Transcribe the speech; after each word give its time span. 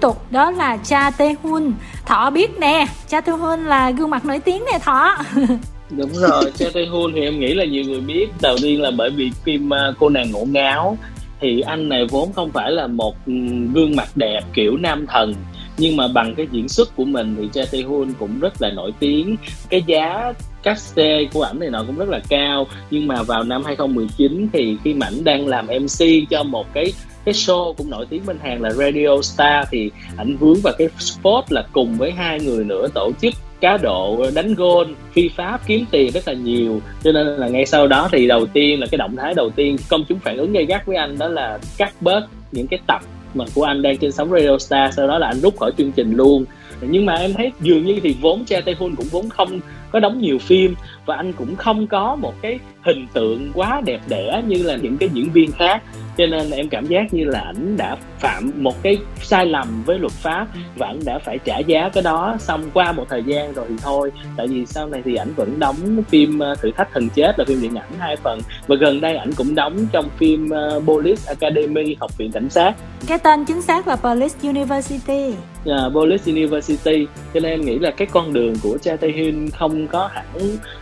tục, 0.00 0.32
đó 0.32 0.50
là 0.50 0.76
Cha 0.76 1.10
Tê 1.10 1.34
Hun 1.42 1.72
Thọ 2.06 2.30
biết 2.30 2.58
nè, 2.58 2.86
Cha 3.08 3.20
Tê 3.20 3.32
Hun 3.32 3.64
là 3.64 3.90
gương 3.90 4.10
mặt 4.10 4.24
nổi 4.24 4.38
tiếng 4.38 4.64
nè, 4.72 4.78
Thọ. 4.78 5.16
Đúng 5.90 6.12
rồi, 6.12 6.52
Cha 6.58 6.66
Tê 6.74 6.86
Hun 6.86 7.12
thì 7.14 7.20
em 7.20 7.40
nghĩ 7.40 7.54
là 7.54 7.64
nhiều 7.64 7.84
người 7.84 8.00
biết. 8.00 8.26
Đầu 8.42 8.56
tiên 8.62 8.82
là 8.82 8.90
bởi 8.90 9.10
vì 9.10 9.30
phim 9.44 9.74
à, 9.74 9.92
cô 9.98 10.08
nàng 10.08 10.30
ngổ 10.30 10.44
ngáo 10.44 10.98
thì 11.40 11.60
anh 11.60 11.88
này 11.88 12.06
vốn 12.10 12.32
không 12.32 12.50
phải 12.50 12.70
là 12.70 12.86
một 12.86 13.16
ừ, 13.26 13.32
gương 13.74 13.96
mặt 13.96 14.08
đẹp 14.14 14.40
kiểu 14.54 14.76
nam 14.76 15.06
thần. 15.06 15.34
Nhưng 15.78 15.96
mà 15.96 16.08
bằng 16.08 16.34
cái 16.34 16.46
diễn 16.52 16.68
xuất 16.68 16.96
của 16.96 17.04
mình 17.04 17.36
thì 17.38 17.48
Cha 17.52 17.62
Tae 17.72 17.82
Hun 17.82 18.12
cũng 18.18 18.40
rất 18.40 18.62
là 18.62 18.70
nổi 18.70 18.92
tiếng. 18.98 19.36
Cái 19.68 19.82
giá 19.86 20.32
caste 20.62 21.24
của 21.24 21.42
ảnh 21.42 21.58
này 21.60 21.70
nọ 21.70 21.84
cũng 21.86 21.96
rất 21.96 22.08
là 22.08 22.20
cao. 22.28 22.66
Nhưng 22.90 23.06
mà 23.06 23.22
vào 23.22 23.44
năm 23.44 23.64
2019 23.64 24.48
thì 24.52 24.76
khi 24.84 24.94
mà 24.94 25.06
ảnh 25.06 25.24
đang 25.24 25.46
làm 25.46 25.66
MC 25.66 26.04
cho 26.30 26.42
một 26.42 26.66
cái 26.74 26.92
cái 27.28 27.34
show 27.34 27.72
cũng 27.72 27.90
nổi 27.90 28.06
tiếng 28.10 28.22
bên 28.26 28.38
Hàn 28.42 28.62
là 28.62 28.70
Radio 28.70 29.22
Star 29.22 29.66
thì 29.70 29.90
ảnh 30.16 30.36
vướng 30.36 30.60
vào 30.62 30.74
cái 30.78 30.88
spot 30.98 31.52
là 31.52 31.64
cùng 31.72 31.94
với 31.98 32.10
hai 32.10 32.40
người 32.40 32.64
nữa 32.64 32.88
tổ 32.94 33.10
chức 33.22 33.34
cá 33.60 33.76
độ 33.76 34.30
đánh 34.34 34.54
gôn 34.54 34.94
phi 35.12 35.28
pháp, 35.28 35.60
kiếm 35.66 35.84
tiền 35.90 36.12
rất 36.12 36.28
là 36.28 36.34
nhiều. 36.34 36.80
Cho 37.04 37.12
nên 37.12 37.26
là 37.26 37.48
ngay 37.48 37.66
sau 37.66 37.86
đó 37.86 38.08
thì 38.12 38.26
đầu 38.26 38.46
tiên 38.46 38.80
là 38.80 38.86
cái 38.90 38.98
động 38.98 39.16
thái 39.16 39.34
đầu 39.34 39.50
tiên, 39.50 39.76
công 39.88 40.04
chúng 40.08 40.18
phản 40.18 40.36
ứng 40.36 40.52
gay 40.52 40.64
gắt 40.64 40.86
với 40.86 40.96
anh 40.96 41.18
đó 41.18 41.28
là 41.28 41.58
cắt 41.78 41.92
bớt 42.00 42.26
những 42.52 42.66
cái 42.66 42.80
tập 42.86 43.02
mà 43.34 43.44
của 43.54 43.62
anh 43.62 43.82
đang 43.82 43.98
trên 43.98 44.12
sóng 44.12 44.30
Radio 44.30 44.58
Star, 44.58 44.94
sau 44.94 45.08
đó 45.08 45.18
là 45.18 45.26
anh 45.26 45.40
rút 45.40 45.58
khỏi 45.58 45.72
chương 45.78 45.92
trình 45.92 46.16
luôn. 46.16 46.44
Nhưng 46.80 47.06
mà 47.06 47.14
em 47.14 47.34
thấy 47.34 47.52
dường 47.60 47.86
như 47.86 48.00
thì 48.02 48.16
vốn 48.20 48.44
cha 48.44 48.60
Tae 48.60 48.74
Hun 48.78 48.94
cũng 48.96 49.06
vốn 49.10 49.28
không 49.28 49.60
có 49.92 50.00
đóng 50.00 50.20
nhiều 50.20 50.38
phim 50.38 50.74
và 51.06 51.16
anh 51.16 51.32
cũng 51.32 51.56
không 51.56 51.86
có 51.86 52.16
một 52.16 52.34
cái 52.42 52.58
hình 52.82 53.06
tượng 53.12 53.50
quá 53.54 53.82
đẹp 53.84 54.00
đẽ 54.08 54.42
như 54.46 54.62
là 54.62 54.76
những 54.76 54.96
cái 54.96 55.08
diễn 55.12 55.30
viên 55.30 55.52
khác. 55.52 55.82
Cho 56.16 56.26
nên 56.26 56.50
em 56.50 56.68
cảm 56.68 56.86
giác 56.86 57.14
như 57.14 57.24
là 57.24 57.40
ảnh 57.40 57.76
đã 57.76 57.96
phạm 58.18 58.50
một 58.56 58.82
cái 58.82 58.98
sai 59.22 59.46
lầm 59.46 59.82
với 59.86 59.98
luật 59.98 60.12
pháp 60.12 60.46
và 60.76 60.86
ảnh 60.86 61.00
đã 61.04 61.18
phải 61.18 61.38
trả 61.44 61.58
giá 61.58 61.88
cái 61.88 62.02
đó. 62.02 62.36
Xong 62.40 62.62
qua 62.74 62.92
một 62.92 63.04
thời 63.08 63.22
gian 63.22 63.52
rồi 63.52 63.66
thì 63.68 63.74
thôi 63.82 64.12
tại 64.36 64.46
vì 64.46 64.66
sau 64.66 64.86
này 64.86 65.02
thì 65.04 65.14
ảnh 65.14 65.32
vẫn 65.36 65.58
đóng 65.58 65.76
phim 66.08 66.38
ờ, 66.38 66.54
thử 66.54 66.70
thách 66.70 66.88
thần 66.92 67.08
chết 67.08 67.38
là 67.38 67.44
phim 67.48 67.62
điện 67.62 67.74
ảnh 67.74 67.92
hai 67.98 68.16
phần. 68.16 68.40
Và 68.66 68.76
gần 68.76 69.00
đây 69.00 69.16
ảnh 69.16 69.30
cũng 69.36 69.54
đóng 69.54 69.86
trong 69.92 70.08
phim 70.16 70.50
uh, 70.76 70.84
Police 70.86 71.22
Academy 71.26 71.96
học 72.00 72.18
viện 72.18 72.32
cảnh 72.32 72.50
sát. 72.50 72.74
Cái 73.06 73.18
tên 73.18 73.44
chính 73.44 73.62
xác 73.62 73.88
là 73.88 73.96
Police 73.96 74.34
University. 74.42 75.34
Uh, 75.64 75.92
Police 75.94 76.32
University. 76.32 77.06
Cho 77.34 77.40
nên 77.40 77.52
em 77.52 77.60
nghĩ 77.60 77.78
là 77.78 77.90
cái 77.90 78.08
con 78.10 78.32
đường 78.32 78.54
của 78.62 78.78
Cha 78.82 78.96
Tae 78.96 79.10
Hyun 79.10 79.50
không 79.50 79.77
có 79.86 80.10
hẳn 80.12 80.26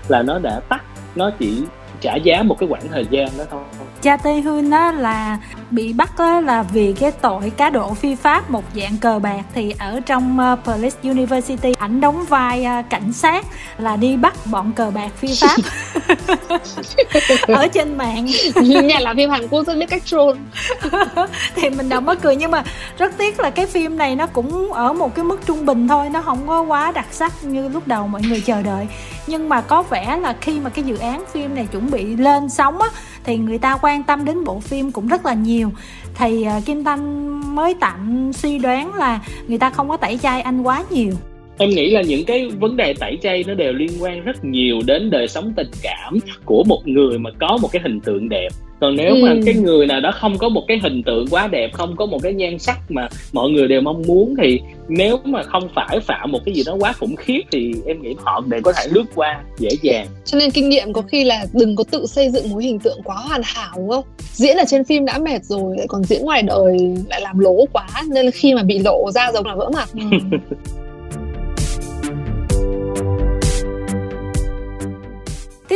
là 0.09 0.23
nó 0.23 0.39
đã 0.39 0.61
tắt, 0.69 0.83
nó 1.15 1.31
chỉ 1.39 1.63
trả 2.01 2.15
giá 2.15 2.43
một 2.43 2.57
cái 2.61 2.69
khoảng 2.69 2.89
thời 2.89 3.07
gian 3.11 3.29
đó 3.39 3.45
thôi. 3.51 3.63
Cha 4.03 4.17
tây 4.17 4.41
Hương 4.41 4.71
đó 4.71 4.93
là 4.93 5.39
bị 5.71 5.93
bắt 5.93 6.21
là 6.21 6.63
vì 6.63 6.93
cái 6.93 7.11
tội 7.11 7.53
cá 7.57 7.71
độ 7.71 7.95
phi 7.95 8.15
pháp 8.15 8.51
một 8.51 8.65
dạng 8.75 8.97
cờ 8.97 9.19
bạc. 9.19 9.43
Thì 9.55 9.75
ở 9.79 10.01
trong 10.07 10.39
uh, 10.53 10.65
Police 10.65 10.97
University 11.03 11.73
ảnh 11.79 12.01
đóng 12.01 12.25
vai 12.25 12.67
uh, 12.81 12.91
cảnh 12.91 13.13
sát 13.13 13.47
là 13.79 13.97
đi 13.97 14.17
bắt 14.17 14.35
bọn 14.45 14.73
cờ 14.73 14.91
bạc 14.91 15.09
phi 15.17 15.29
pháp. 15.41 15.57
Ở 17.49 17.69
trên 17.69 17.99
mạng. 17.99 18.27
Nhà 18.63 18.99
làm 19.01 19.17
phim 19.17 19.31
Hàn 19.31 19.49
Quốc 19.49 19.67
rất 19.67 19.75
biết 19.79 19.87
cách 19.89 20.05
troll. 20.05 20.39
Thì 21.55 21.71
mình 21.71 21.89
đâu 21.89 22.01
mất 22.01 22.23
cười 22.23 22.37
nhưng 22.37 22.51
mà 22.51 22.65
rất 22.99 23.13
tiếc 23.19 23.41
là 23.41 23.51
cái 23.51 23.67
phim 23.67 23.99
này 23.99 24.17
nó 24.17 24.27
cũng 24.27 24.73
ở 24.73 24.93
một 24.93 25.15
cái 25.15 25.25
mức 25.25 25.47
trung 25.47 25.67
bình 25.67 25.89
thôi 25.89 26.09
nó 26.09 26.23
không 26.23 26.47
có 26.47 26.61
quá 26.63 26.93
đặc 26.93 27.07
sắc 27.11 27.45
như 27.45 27.69
lúc 27.69 27.87
đầu 27.87 28.07
mọi 28.07 28.23
người 28.23 28.41
chờ 28.41 28.63
đợi. 28.63 28.87
Nhưng 29.27 29.49
mà 29.49 29.61
có 29.61 29.83
vẻ 29.83 30.17
là 30.17 30.37
khi 30.41 30.61
mà 30.61 30.71
cái 30.71 30.85
dự 30.85 30.97
án 30.97 31.25
phim 31.33 31.55
này 31.55 31.69
chuẩn 31.73 31.91
bị 31.91 32.17
lên 32.17 32.49
sóng 32.49 32.81
á 32.81 32.89
thì 33.27 33.37
người 33.37 33.59
ta 33.59 33.79
quan 33.83 34.03
tâm 34.03 34.25
đến 34.25 34.45
bộ 34.45 34.61
phim 34.61 34.93
cũng 34.93 35.07
rất 35.07 35.27
là 35.27 35.35
nhiều. 35.35 35.71
Thì 36.15 36.43
ờ, 36.43 36.61
Kim 36.67 36.85
Thanh 36.85 37.05
mới 37.55 37.75
tạm 37.81 38.31
suy 38.35 38.59
đoán 38.59 38.95
là 38.95 39.21
người 39.49 39.59
ta 39.59 39.71
không 39.71 39.89
có 39.89 39.97
tẩy 39.97 40.19
chay 40.23 40.41
anh 40.41 40.63
quá 40.63 40.85
nhiều. 40.91 41.13
Em 41.59 41.71
nghĩ 41.71 41.91
là 41.91 42.03
những 42.03 42.25
cái 42.25 42.49
vấn 42.61 42.77
đề 42.77 42.95
tẩy 42.95 43.19
chay 43.23 43.45
nó 43.47 43.55
đều 43.55 43.73
liên 43.73 43.91
quan 44.01 44.25
rất 44.25 44.45
nhiều 44.45 44.77
đến 44.87 45.11
đời 45.11 45.29
sống 45.29 45.53
tình 45.57 45.71
cảm 45.83 46.19
của 46.45 46.65
một 46.65 46.89
người 46.89 47.19
mà 47.19 47.31
có 47.41 47.59
một 47.63 47.69
cái 47.73 47.83
hình 47.83 48.01
tượng 48.01 48.29
đẹp 48.29 48.49
còn 48.81 48.97
nếu 48.97 49.15
ừ. 49.15 49.23
mà 49.23 49.35
cái 49.45 49.55
người 49.55 49.87
nào 49.87 50.01
đó 50.01 50.11
không 50.15 50.39
có 50.39 50.49
một 50.49 50.65
cái 50.69 50.79
hình 50.83 51.03
tượng 51.03 51.27
quá 51.31 51.47
đẹp 51.47 51.73
không 51.73 51.97
có 51.97 52.07
một 52.07 52.19
cái 52.23 52.33
nhan 52.33 52.59
sắc 52.59 52.79
mà 52.89 53.09
mọi 53.33 53.51
người 53.51 53.69
đều 53.69 53.81
mong 53.81 54.03
muốn 54.07 54.35
thì 54.43 54.61
nếu 54.89 55.19
mà 55.25 55.43
không 55.43 55.69
phải 55.75 56.01
phạm 56.01 56.33
một 56.33 56.39
cái 56.45 56.55
gì 56.55 56.63
đó 56.67 56.77
quá 56.81 56.93
khủng 56.93 57.17
khiếp 57.17 57.41
thì 57.53 57.75
em 57.87 58.03
nghĩ 58.03 58.15
họ 58.19 58.43
đều 58.47 58.61
có 58.63 58.73
thể 58.73 58.87
lướt 58.91 59.05
qua 59.15 59.41
dễ 59.59 59.71
dàng. 59.83 60.07
Cho 60.25 60.39
nên 60.39 60.51
kinh 60.51 60.69
nghiệm 60.69 60.93
có 60.93 61.03
khi 61.03 61.25
là 61.25 61.47
đừng 61.53 61.77
có 61.77 61.85
tự 61.91 62.07
xây 62.07 62.31
dựng 62.31 62.51
một 62.51 62.59
hình 62.59 62.79
tượng 62.79 62.99
quá 63.05 63.17
hoàn 63.17 63.41
hảo 63.45 63.73
đúng 63.77 63.91
không? 63.91 64.05
Diễn 64.33 64.57
ở 64.57 64.65
trên 64.69 64.85
phim 64.85 65.05
đã 65.05 65.19
mệt 65.19 65.45
rồi 65.45 65.77
lại 65.77 65.87
còn 65.89 66.05
diễn 66.05 66.25
ngoài 66.25 66.43
đời 66.43 66.79
lại 67.09 67.21
làm 67.21 67.39
lố 67.39 67.67
quá 67.73 67.87
nên 68.09 68.31
khi 68.31 68.55
mà 68.55 68.63
bị 68.63 68.79
lộ 68.79 69.11
ra 69.11 69.31
giống 69.33 69.47
là 69.47 69.55
vỡ 69.55 69.71
mặt 69.75 69.89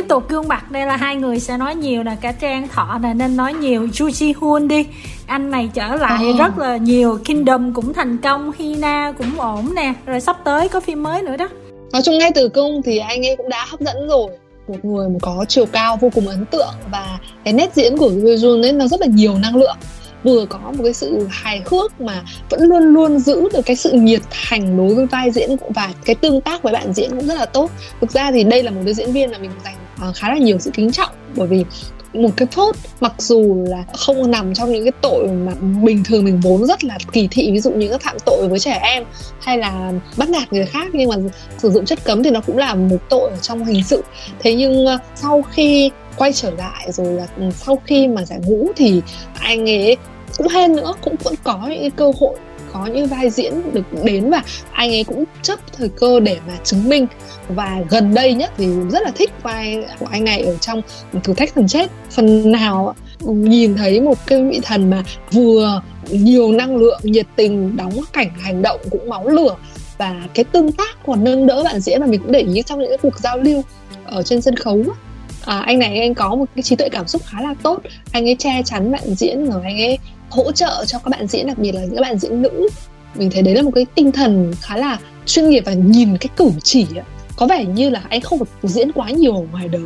tiếp 0.00 0.08
tục 0.08 0.28
gương 0.28 0.48
mặt 0.48 0.70
đây 0.70 0.86
là 0.86 0.96
hai 0.96 1.16
người 1.16 1.40
sẽ 1.40 1.56
nói 1.56 1.74
nhiều 1.74 2.02
nè 2.02 2.16
cả 2.20 2.32
trang 2.32 2.68
thọ 2.68 2.98
nè 3.02 3.14
nên 3.14 3.36
nói 3.36 3.54
nhiều. 3.54 3.86
Ju 3.86 4.08
Ji 4.08 4.32
Hoon 4.36 4.68
đi 4.68 4.86
anh 5.26 5.50
này 5.50 5.70
trở 5.74 5.94
lại 5.94 6.24
oh. 6.30 6.38
rất 6.38 6.58
là 6.58 6.76
nhiều. 6.76 7.18
Kingdom 7.24 7.74
cũng 7.74 7.94
thành 7.94 8.18
công 8.18 8.52
Hina 8.58 9.12
cũng 9.18 9.40
ổn 9.40 9.74
nè. 9.74 9.92
Rồi 10.06 10.20
sắp 10.20 10.36
tới 10.44 10.68
có 10.68 10.80
phim 10.80 11.02
mới 11.02 11.22
nữa 11.22 11.36
đó. 11.36 11.48
Nói 11.92 12.02
chung 12.04 12.18
ngay 12.18 12.30
từ 12.34 12.48
cung 12.48 12.82
thì 12.84 12.98
anh 12.98 13.26
ấy 13.26 13.36
cũng 13.36 13.48
đã 13.48 13.66
hấp 13.68 13.80
dẫn 13.80 14.08
rồi. 14.08 14.30
Một 14.68 14.84
người 14.84 15.08
mà 15.08 15.18
có 15.22 15.44
chiều 15.48 15.66
cao 15.66 15.96
vô 15.96 16.10
cùng 16.14 16.28
ấn 16.28 16.46
tượng 16.46 16.74
và 16.92 17.18
cái 17.44 17.54
nét 17.54 17.70
diễn 17.74 17.96
của 17.96 18.10
Jun 18.10 18.62
ấy 18.62 18.72
nó 18.72 18.86
rất 18.86 19.00
là 19.00 19.06
nhiều 19.06 19.34
năng 19.38 19.56
lượng. 19.56 19.76
Vừa 20.24 20.46
có 20.46 20.58
một 20.58 20.82
cái 20.84 20.92
sự 20.92 21.26
hài 21.30 21.62
hước 21.66 22.00
mà 22.00 22.22
vẫn 22.50 22.62
luôn 22.62 22.82
luôn 22.82 23.18
giữ 23.18 23.48
được 23.52 23.62
cái 23.66 23.76
sự 23.76 23.92
nhiệt 23.92 24.20
thành 24.30 24.76
đối 24.76 24.94
với 24.94 25.06
vai 25.06 25.30
diễn 25.30 25.56
và 25.74 25.90
cái 26.04 26.14
tương 26.14 26.40
tác 26.40 26.62
với 26.62 26.72
bạn 26.72 26.92
diễn 26.92 27.10
cũng 27.10 27.26
rất 27.26 27.34
là 27.34 27.46
tốt. 27.46 27.70
Thực 28.00 28.10
ra 28.10 28.30
thì 28.32 28.44
đây 28.44 28.62
là 28.62 28.70
một 28.70 28.80
cái 28.84 28.94
diễn 28.94 29.12
viên 29.12 29.30
mà 29.30 29.38
mình 29.38 29.50
dành 29.64 29.74
Ờ, 30.00 30.12
khá 30.16 30.28
là 30.28 30.38
nhiều 30.38 30.58
sự 30.58 30.70
kính 30.74 30.92
trọng. 30.92 31.10
Bởi 31.36 31.46
vì 31.46 31.64
một 32.14 32.30
cái 32.36 32.48
phốt 32.52 32.76
mặc 33.00 33.12
dù 33.18 33.64
là 33.68 33.84
không 33.92 34.30
nằm 34.30 34.54
trong 34.54 34.72
những 34.72 34.84
cái 34.84 34.92
tội 35.02 35.28
mà 35.28 35.52
bình 35.82 36.04
thường 36.04 36.24
mình 36.24 36.40
vốn 36.40 36.66
rất 36.66 36.84
là 36.84 36.98
kỳ 37.12 37.28
thị, 37.30 37.50
ví 37.52 37.60
dụ 37.60 37.70
như 37.70 37.88
các 37.88 38.02
phạm 38.02 38.16
tội 38.26 38.48
với 38.48 38.58
trẻ 38.58 38.78
em 38.82 39.04
hay 39.40 39.58
là 39.58 39.92
bắt 40.16 40.28
nạt 40.28 40.52
người 40.52 40.66
khác, 40.66 40.88
nhưng 40.92 41.08
mà 41.08 41.16
sử 41.58 41.70
dụng 41.70 41.84
chất 41.84 42.04
cấm 42.04 42.22
thì 42.22 42.30
nó 42.30 42.40
cũng 42.40 42.58
là 42.58 42.74
một 42.74 42.96
tội 43.08 43.30
ở 43.30 43.36
trong 43.36 43.64
hình 43.64 43.84
sự. 43.84 44.02
Thế 44.38 44.54
nhưng 44.54 44.86
ờ, 44.86 44.98
sau 45.14 45.42
khi 45.42 45.90
quay 46.16 46.32
trở 46.32 46.50
lại 46.50 46.92
rồi 46.92 47.12
là 47.12 47.26
ừ, 47.36 47.42
sau 47.54 47.78
khi 47.86 48.08
mà 48.08 48.24
giải 48.24 48.40
ngũ 48.46 48.68
thì 48.76 49.02
anh 49.38 49.68
ấy 49.68 49.96
cũng 50.38 50.48
hên 50.48 50.76
nữa, 50.76 50.92
cũng 51.04 51.14
vẫn 51.24 51.34
có 51.44 51.66
những 51.68 51.90
cơ 51.90 52.12
hội 52.20 52.36
có 52.72 52.86
những 52.86 53.06
vai 53.06 53.30
diễn 53.30 53.72
được 53.72 54.04
đến 54.04 54.30
và 54.30 54.42
anh 54.72 54.90
ấy 54.90 55.04
cũng 55.04 55.24
chấp 55.42 55.58
thời 55.76 55.88
cơ 55.88 56.20
để 56.20 56.38
mà 56.48 56.54
chứng 56.64 56.88
minh. 56.88 57.06
Và 57.48 57.82
gần 57.90 58.14
đây 58.14 58.34
nhất 58.34 58.50
thì 58.56 58.66
rất 58.90 59.02
là 59.02 59.10
thích 59.14 59.30
vai 59.42 59.84
của 59.98 60.06
anh 60.10 60.24
này 60.24 60.42
ở 60.42 60.56
trong 60.56 60.82
thử 61.24 61.34
thách 61.34 61.54
thần 61.54 61.68
chết. 61.68 61.90
Phần 62.10 62.52
nào 62.52 62.94
nhìn 63.20 63.76
thấy 63.76 64.00
một 64.00 64.18
cái 64.26 64.44
vị 64.44 64.60
thần 64.62 64.90
mà 64.90 65.04
vừa 65.32 65.82
nhiều 66.10 66.52
năng 66.52 66.76
lượng 66.76 67.00
nhiệt 67.02 67.26
tình 67.36 67.76
đóng 67.76 67.92
cảnh 68.12 68.30
hành 68.40 68.62
động 68.62 68.80
cũng 68.90 69.08
máu 69.08 69.28
lửa. 69.28 69.56
Và 69.98 70.22
cái 70.34 70.44
tương 70.44 70.72
tác 70.72 70.98
còn 71.06 71.24
nâng 71.24 71.46
đỡ 71.46 71.62
bạn 71.64 71.80
diễn 71.80 72.00
mà 72.00 72.06
mình 72.06 72.20
cũng 72.20 72.32
để 72.32 72.40
ý 72.40 72.62
trong 72.62 72.78
những 72.78 72.88
cái 72.88 72.98
cuộc 73.02 73.18
giao 73.18 73.38
lưu 73.38 73.62
ở 74.04 74.22
trên 74.22 74.42
sân 74.42 74.56
khấu 74.56 74.82
à, 75.44 75.58
anh 75.58 75.78
này 75.78 76.00
anh 76.00 76.14
có 76.14 76.34
một 76.34 76.44
cái 76.54 76.62
trí 76.62 76.76
tuệ 76.76 76.88
cảm 76.88 77.06
xúc 77.06 77.22
khá 77.24 77.40
là 77.40 77.54
tốt. 77.62 77.82
Anh 78.12 78.28
ấy 78.28 78.36
che 78.38 78.62
chắn 78.64 78.92
bạn 78.92 79.14
diễn 79.14 79.50
rồi 79.50 79.62
anh 79.64 79.80
ấy 79.80 79.98
hỗ 80.30 80.52
trợ 80.52 80.84
cho 80.86 80.98
các 80.98 81.08
bạn 81.10 81.26
diễn, 81.26 81.46
đặc 81.46 81.58
biệt 81.58 81.72
là 81.72 81.80
những 81.80 81.94
các 81.94 82.02
bạn 82.02 82.18
diễn 82.18 82.42
nữ. 82.42 82.68
Mình 83.14 83.30
thấy 83.30 83.42
đấy 83.42 83.54
là 83.54 83.62
một 83.62 83.70
cái 83.74 83.86
tinh 83.94 84.12
thần 84.12 84.52
khá 84.60 84.76
là 84.76 84.98
chuyên 85.26 85.50
nghiệp 85.50 85.62
và 85.66 85.72
nhìn 85.72 86.16
cái 86.16 86.28
cử 86.36 86.50
chỉ 86.62 86.86
có 87.36 87.46
vẻ 87.46 87.64
như 87.64 87.90
là 87.90 88.02
anh 88.08 88.20
không 88.20 88.38
được 88.38 88.48
diễn 88.62 88.92
quá 88.92 89.10
nhiều 89.10 89.36
ở 89.36 89.42
ngoài 89.52 89.68
đời. 89.68 89.82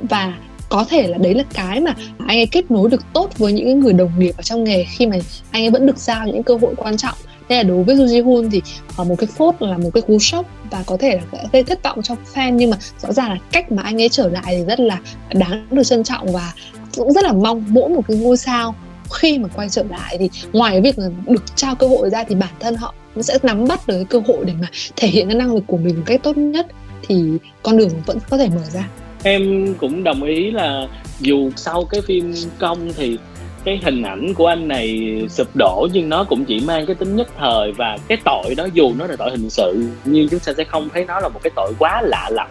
Và 0.00 0.34
có 0.68 0.84
thể 0.88 1.06
là 1.06 1.18
đấy 1.18 1.34
là 1.34 1.44
cái 1.54 1.80
mà 1.80 1.94
anh 2.18 2.38
ấy 2.38 2.46
kết 2.46 2.70
nối 2.70 2.90
được 2.90 3.02
tốt 3.12 3.38
với 3.38 3.52
những 3.52 3.80
người 3.80 3.92
đồng 3.92 4.10
nghiệp 4.18 4.32
ở 4.36 4.42
trong 4.42 4.64
nghề 4.64 4.84
khi 4.84 5.06
mà 5.06 5.16
anh 5.50 5.64
ấy 5.64 5.70
vẫn 5.70 5.86
được 5.86 5.98
giao 5.98 6.26
những 6.26 6.42
cơ 6.42 6.58
hội 6.60 6.74
quan 6.76 6.96
trọng. 6.96 7.14
Nên 7.48 7.56
là 7.56 7.62
đối 7.62 7.84
với 7.84 7.96
Joo 7.96 8.06
Ji 8.06 8.24
Hoon 8.24 8.50
thì 8.50 8.62
ờ, 8.96 9.04
một 9.04 9.14
cái 9.18 9.26
phốt 9.26 9.54
là 9.58 9.78
một 9.78 9.90
cái 9.94 10.02
cú 10.02 10.18
sốc 10.18 10.46
và 10.70 10.82
có 10.86 10.96
thể 10.96 11.16
là 11.32 11.42
gây 11.52 11.62
thất 11.62 11.82
vọng 11.82 12.02
cho 12.02 12.16
fan. 12.34 12.50
Nhưng 12.50 12.70
mà 12.70 12.76
rõ 13.02 13.12
ràng 13.12 13.30
là 13.30 13.36
cách 13.52 13.72
mà 13.72 13.82
anh 13.82 14.02
ấy 14.02 14.08
trở 14.08 14.28
lại 14.28 14.44
thì 14.56 14.64
rất 14.64 14.80
là 14.80 14.98
đáng 15.34 15.66
được 15.70 15.82
trân 15.84 16.04
trọng 16.04 16.32
và 16.32 16.52
cũng 16.96 17.12
rất 17.12 17.24
là 17.24 17.32
mong 17.32 17.64
mỗi 17.68 17.88
một 17.88 18.02
cái 18.08 18.16
ngôi 18.16 18.36
sao 18.36 18.74
khi 19.12 19.38
mà 19.38 19.48
quay 19.56 19.68
trở 19.68 19.82
lại 19.82 20.16
thì 20.18 20.30
ngoài 20.52 20.80
việc 20.80 20.96
được 21.26 21.56
trao 21.56 21.74
cơ 21.74 21.86
hội 21.86 22.10
ra 22.10 22.24
thì 22.28 22.34
bản 22.34 22.54
thân 22.60 22.76
họ 22.76 22.94
cũng 23.14 23.22
sẽ 23.22 23.38
nắm 23.42 23.68
bắt 23.68 23.86
được 23.86 23.94
cái 23.94 24.04
cơ 24.04 24.20
hội 24.26 24.44
để 24.44 24.52
mà 24.60 24.68
thể 24.96 25.08
hiện 25.08 25.28
cái 25.28 25.36
năng 25.36 25.54
lực 25.54 25.64
của 25.66 25.76
mình 25.76 25.96
một 25.96 26.02
cách 26.06 26.20
tốt 26.22 26.36
nhất, 26.36 26.66
thì 27.08 27.24
con 27.62 27.76
đường 27.76 27.90
vẫn 28.06 28.18
có 28.30 28.36
thể 28.38 28.48
mở 28.48 28.62
ra. 28.72 28.88
Em 29.22 29.74
cũng 29.74 30.04
đồng 30.04 30.22
ý 30.22 30.50
là 30.50 30.86
dù 31.20 31.50
sau 31.56 31.84
cái 31.84 32.00
phim 32.00 32.34
công 32.58 32.92
thì 32.92 33.18
cái 33.64 33.80
hình 33.84 34.02
ảnh 34.02 34.34
của 34.34 34.46
anh 34.46 34.68
này 34.68 34.98
sụp 35.30 35.56
đổ 35.56 35.88
nhưng 35.92 36.08
nó 36.08 36.24
cũng 36.24 36.44
chỉ 36.44 36.60
mang 36.60 36.86
cái 36.86 36.94
tính 36.94 37.16
nhất 37.16 37.28
thời 37.38 37.72
và 37.72 37.98
cái 38.08 38.18
tội 38.24 38.54
đó 38.54 38.66
dù 38.72 38.92
nó 38.98 39.06
là 39.06 39.16
tội 39.16 39.30
hình 39.30 39.50
sự 39.50 39.88
nhưng 40.04 40.28
chúng 40.28 40.40
ta 40.40 40.52
sẽ 40.56 40.64
không 40.64 40.88
thấy 40.94 41.04
nó 41.04 41.20
là 41.20 41.28
một 41.28 41.40
cái 41.42 41.50
tội 41.56 41.72
quá 41.78 42.02
lạ 42.02 42.30
lẫm 42.32 42.48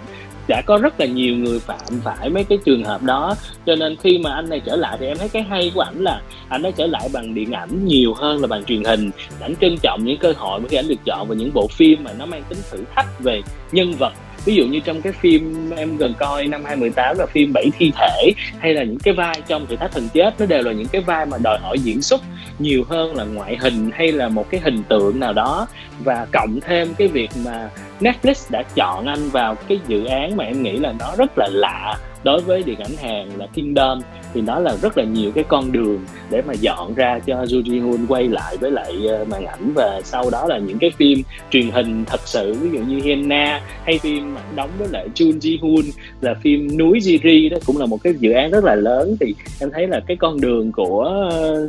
đã 0.50 0.62
có 0.62 0.78
rất 0.78 1.00
là 1.00 1.06
nhiều 1.06 1.36
người 1.36 1.60
phạm 1.60 2.02
phải 2.04 2.30
mấy 2.30 2.44
cái 2.44 2.58
trường 2.66 2.84
hợp 2.84 3.04
đó. 3.04 3.36
Cho 3.66 3.76
nên 3.76 3.96
khi 4.04 4.18
mà 4.18 4.34
anh 4.34 4.50
này 4.50 4.62
trở 4.66 4.76
lại 4.76 4.98
thì 5.00 5.08
em 5.08 5.18
thấy 5.18 5.30
cái 5.30 5.44
hay 5.44 5.72
của 5.76 5.82
ảnh 5.82 6.04
là 6.04 6.22
anh 6.50 6.62
đã 6.62 6.72
trở 6.72 6.86
lại 6.86 7.10
bằng 7.14 7.34
điện 7.34 7.52
ảnh 7.52 7.86
nhiều 7.86 8.14
hơn 8.14 8.42
là 8.42 8.48
bằng 8.48 8.64
truyền 8.64 8.84
hình. 8.84 9.12
Ảnh 9.42 9.54
trân 9.62 9.78
trọng 9.82 10.06
những 10.06 10.18
cơ 10.18 10.34
hội 10.38 10.60
mà 10.60 10.68
khi 10.70 10.78
ảnh 10.78 10.88
được 10.88 11.06
chọn 11.06 11.28
vào 11.28 11.36
những 11.36 11.54
bộ 11.54 11.68
phim 11.68 12.04
mà 12.04 12.12
nó 12.20 12.26
mang 12.26 12.44
tính 12.50 12.58
thử 12.72 12.84
thách 12.96 13.20
về 13.20 13.42
nhân 13.72 13.94
vật 14.00 14.14
ví 14.46 14.56
dụ 14.56 14.66
như 14.66 14.80
trong 14.80 15.02
cái 15.02 15.14
phim 15.14 15.70
em 15.78 15.98
gần 15.98 16.14
coi 16.20 16.48
năm 16.48 16.64
2018 16.66 17.18
là 17.18 17.26
phim 17.26 17.54
bảy 17.54 17.66
thi 17.78 17.92
thể, 17.96 18.32
hay 18.60 18.74
là 18.74 18.84
những 18.84 19.00
cái 19.00 19.14
vai 19.14 19.42
trong 19.48 19.68
thử 19.68 19.76
thách 19.76 19.92
thần 19.92 20.08
chết, 20.14 20.40
nó 20.40 20.46
đều 20.46 20.64
là 20.64 20.72
những 20.72 20.88
cái 20.88 21.02
vai 21.02 21.26
mà 21.26 21.38
đòi 21.44 21.60
hỏi 21.60 21.80
diễn 21.80 22.02
xuất 22.02 22.22
nhiều 22.60 22.84
hơn 22.90 23.16
là 23.16 23.24
ngoại 23.24 23.58
hình 23.62 23.92
hay 23.94 24.12
là 24.12 24.30
một 24.30 24.50
cái 24.50 24.62
hình 24.64 24.84
tượng 24.84 25.20
nào 25.20 25.34
đó. 25.34 25.68
Và 26.04 26.28
cộng 26.32 26.60
thêm 26.60 26.94
cái 26.98 27.08
việc 27.08 27.30
mà 27.46 27.70
Netflix 28.00 28.52
đã 28.52 28.64
chọn 28.76 29.06
anh 29.06 29.30
vào 29.30 29.56
cái 29.56 29.80
dự 29.88 30.06
án 30.06 30.38
mà 30.38 30.44
em 30.44 30.64
nghĩ 30.64 30.78
là 30.78 30.94
nó 31.00 31.16
rất 31.18 31.32
là 31.38 31.48
lạ 31.52 31.98
đối 32.24 32.42
với 32.42 32.64
điện 32.64 32.80
ảnh 32.80 32.96
Hàn 33.02 33.30
là 33.38 33.48
Kingdom 33.54 34.02
thì 34.34 34.42
đó 34.42 34.60
là 34.60 34.76
rất 34.82 34.98
là 34.98 35.04
nhiều 35.04 35.32
cái 35.36 35.44
con 35.44 35.72
đường 35.72 36.00
để 36.30 36.42
mà 36.42 36.54
dọn 36.54 36.94
ra 36.94 37.20
cho 37.26 37.44
Joo 37.44 37.64
Ji 37.64 37.88
Hoon 37.88 38.08
quay 38.08 38.28
lại 38.28 38.58
với 38.58 38.72
lại 38.72 38.94
ờ, 39.08 39.26
màn 39.32 39.46
ảnh. 39.46 39.74
Và 39.74 40.02
sau 40.04 40.30
đó 40.30 40.46
là 40.48 40.58
những 40.58 40.78
cái 40.80 40.92
phim 40.98 41.22
truyền 41.52 41.72
hình 41.72 42.06
thật 42.06 42.22
sự, 42.26 42.54
ví 42.54 42.70
dụ 42.74 42.80
như 42.80 43.00
Henna 43.04 43.62
hay 43.86 44.00
phim 44.00 44.36
đóng 44.56 44.70
với 44.80 44.88
lại 44.92 45.08
Jun 45.16 45.40
Ji 45.40 45.58
Hoon 45.62 45.86
là 46.22 46.34
phim 46.44 46.78
núi 46.78 47.00
Jiri 47.00 47.50
đó 47.50 47.58
cũng 47.66 47.78
là 47.78 47.86
một 47.86 47.98
cái 48.04 48.14
dự 48.20 48.32
án 48.32 48.52
rất 48.52 48.64
là 48.64 48.76
lớn. 48.76 49.16
Thì 49.20 49.36
em 49.60 49.70
thấy 49.74 49.88
là 49.88 50.00
cái 50.08 50.18
con 50.18 50.42
đường 50.42 50.72
của 50.72 51.04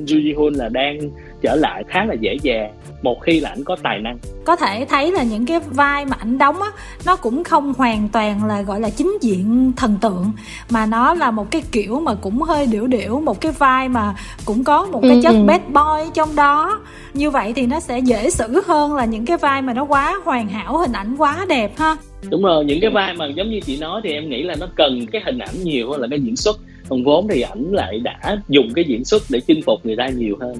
Ju 0.06 0.21
Joo 0.21 0.21
Ji 0.21 0.39
Hoon 0.39 0.55
là 0.55 0.69
đang 0.69 0.99
trở 1.43 1.56
lại 1.56 1.85
khá 1.89 2.05
là 2.05 2.15
dễ 2.15 2.37
dàng, 2.43 2.73
một 3.03 3.23
khi 3.23 3.41
là 3.41 3.49
ảnh 3.49 3.65
có 3.65 3.77
tài 3.83 3.99
năng. 3.99 4.19
Có 4.45 4.56
thể 4.56 4.87
thấy 4.89 5.13
là 5.13 5.23
những 5.23 5.47
cái 5.47 5.61
vai 5.61 6.05
mà 6.05 6.17
ảnh 6.21 6.39
đóng 6.39 6.63
á, 6.63 6.69
nó 7.06 7.17
cũng 7.17 7.45
không 7.45 7.75
hoàn 7.79 8.09
toàn 8.09 8.45
là, 8.45 8.63
gọi 8.63 8.81
là, 8.81 8.91
chính 8.91 9.19
diện 9.21 9.73
thần 9.77 9.97
tượng, 10.01 10.33
mà 10.71 10.87
nó 10.87 11.15
là 11.15 11.31
một 11.31 11.51
cái 11.51 11.63
kiểu 11.73 12.01
mà 12.01 12.15
cũng 12.15 12.43
hơi 12.50 12.67
điểu 12.67 12.87
điểu 12.87 13.20
một 13.20 13.41
cái 13.41 13.52
vai 13.52 13.88
mà 13.88 14.14
cũng 14.44 14.64
có 14.64 14.87
một 14.87 15.00
cái 15.02 15.11
ừ, 15.11 15.20
chất 15.23 15.32
ừ. 15.32 15.44
bad 15.47 15.61
boy 15.69 16.11
trong 16.14 16.37
đó. 16.37 16.81
Như 17.14 17.31
vậy 17.31 17.52
thì 17.56 17.67
nó 17.67 17.81
sẽ 17.81 17.99
dễ 17.99 18.31
xử 18.31 18.62
hơn 18.67 18.94
là 18.94 19.05
những 19.05 19.26
cái 19.26 19.37
vai 19.37 19.62
mà 19.62 19.75
nó 19.75 19.85
quá 19.85 20.20
hoàn 20.25 20.49
hảo 20.49 20.79
hình 20.79 20.93
ảnh 20.93 21.17
quá 21.19 21.47
đẹp 21.49 21.73
ha. 21.79 21.97
Đúng 22.31 22.43
rồi 22.43 22.64
những 22.64 22.81
cái 22.81 22.91
vai 22.91 23.14
mà 23.14 23.26
giống 23.26 23.50
như 23.50 23.61
chị 23.61 23.76
nói 23.76 24.00
thì 24.05 24.12
em 24.12 24.31
nghĩ 24.31 24.43
là 24.43 24.55
nó 24.61 24.67
cần 24.76 25.06
cái 25.12 25.23
hình 25.25 25.38
ảnh 25.38 25.55
nhiều 25.62 25.91
hơn 25.91 26.00
là 26.00 26.06
cái 26.11 26.20
diễn 26.20 26.37
xuất. 26.37 26.56
Còn 26.88 27.05
vốn 27.05 27.29
thì 27.29 27.41
ảnh 27.41 27.73
lại 27.73 28.00
đã 28.05 28.37
dùng 28.49 28.69
cái 28.75 28.85
diễn 28.88 29.05
xuất 29.05 29.23
để 29.29 29.41
chinh 29.46 29.61
phục 29.67 29.87
người 29.87 29.96
ta 29.96 30.08
nhiều 30.08 30.37
hơn. 30.41 30.55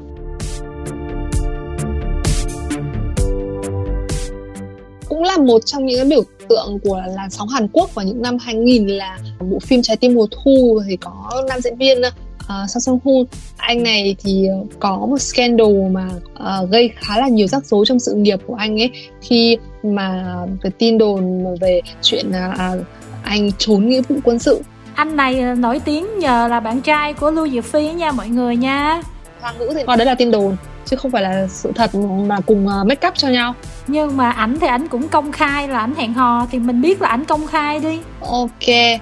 Cũng 5.09 5.23
là 5.23 5.37
một 5.39 5.59
trong 5.67 5.87
những 5.87 5.99
cái 5.99 6.07
biểu 6.11 6.23
tượng 6.51 6.79
của 6.85 7.03
làn 7.17 7.31
sóng 7.31 7.49
Hàn 7.49 7.69
Quốc 7.73 7.95
vào 7.95 8.05
những 8.05 8.23
năm 8.23 8.39
2000 8.39 8.87
là 8.87 9.19
bộ 9.51 9.59
phim 9.59 9.83
Trái 9.83 9.97
tim 9.97 10.15
mùa 10.15 10.27
thu 10.31 10.83
thì 10.89 10.97
có 10.97 11.45
nam 11.49 11.61
diễn 11.61 11.77
viên 11.77 11.99
uh, 12.01 12.71
Song 12.71 12.81
Song 12.81 12.99
Hoon 13.05 13.25
anh 13.57 13.83
này 13.83 14.17
thì 14.25 14.49
có 14.81 14.97
một 14.97 15.19
scandal 15.19 15.69
mà 15.91 16.09
uh, 16.35 16.71
gây 16.71 16.91
khá 16.97 17.19
là 17.19 17.29
nhiều 17.29 17.47
rắc 17.47 17.65
rối 17.65 17.85
trong 17.87 17.99
sự 17.99 18.15
nghiệp 18.15 18.39
của 18.47 18.55
anh 18.55 18.81
ấy. 18.81 18.91
Khi 19.23 19.59
mà 19.83 20.37
cái 20.63 20.73
tin 20.79 20.99
đồn 20.99 21.45
về 21.61 21.81
chuyện 22.03 22.31
uh, 22.31 22.87
anh 23.23 23.51
trốn 23.59 23.89
nghĩa 23.89 24.03
vụ 24.09 24.17
quân 24.25 24.39
sự. 24.39 24.63
Anh 24.95 25.17
này 25.17 25.43
nổi 25.57 25.81
tiếng 25.85 26.19
nhờ 26.19 26.49
là 26.51 26.61
bạn 26.61 26.81
trai 26.81 27.15
của 27.15 27.31
Lưu 27.31 27.49
Diệc 27.49 27.65
Phi 27.65 27.93
nha 27.93 28.13
mọi 28.13 28.29
người 28.29 28.57
nha. 28.57 29.03
Hoa 29.41 29.53
ngữ 29.59 29.71
thì 29.75 29.83
coi 29.87 29.97
đấy 29.97 30.07
là 30.07 30.15
tin 30.15 30.31
đồn 30.31 30.57
chứ 30.85 30.97
không 30.97 31.11
phải 31.11 31.23
là 31.23 31.47
sự 31.47 31.73
thật 31.75 31.95
mà 32.27 32.41
cùng 32.41 32.65
make 32.65 33.09
up 33.09 33.15
cho 33.17 33.29
nhau 33.29 33.55
nhưng 33.91 34.17
mà 34.17 34.31
ảnh 34.31 34.59
thì 34.61 34.67
ảnh 34.67 34.89
cũng 34.89 35.09
công 35.09 35.33
khai 35.33 35.69
là 35.69 35.79
ảnh 35.79 35.95
hẹn 35.95 36.15
hò, 36.15 36.47
thì 36.51 36.59
mình 36.59 36.83
biết 36.83 37.03
là 37.03 37.09
ảnh 37.09 37.25
công 37.25 37.47
khai 37.47 37.79
đi. 37.79 37.99
Ok. 38.21 39.01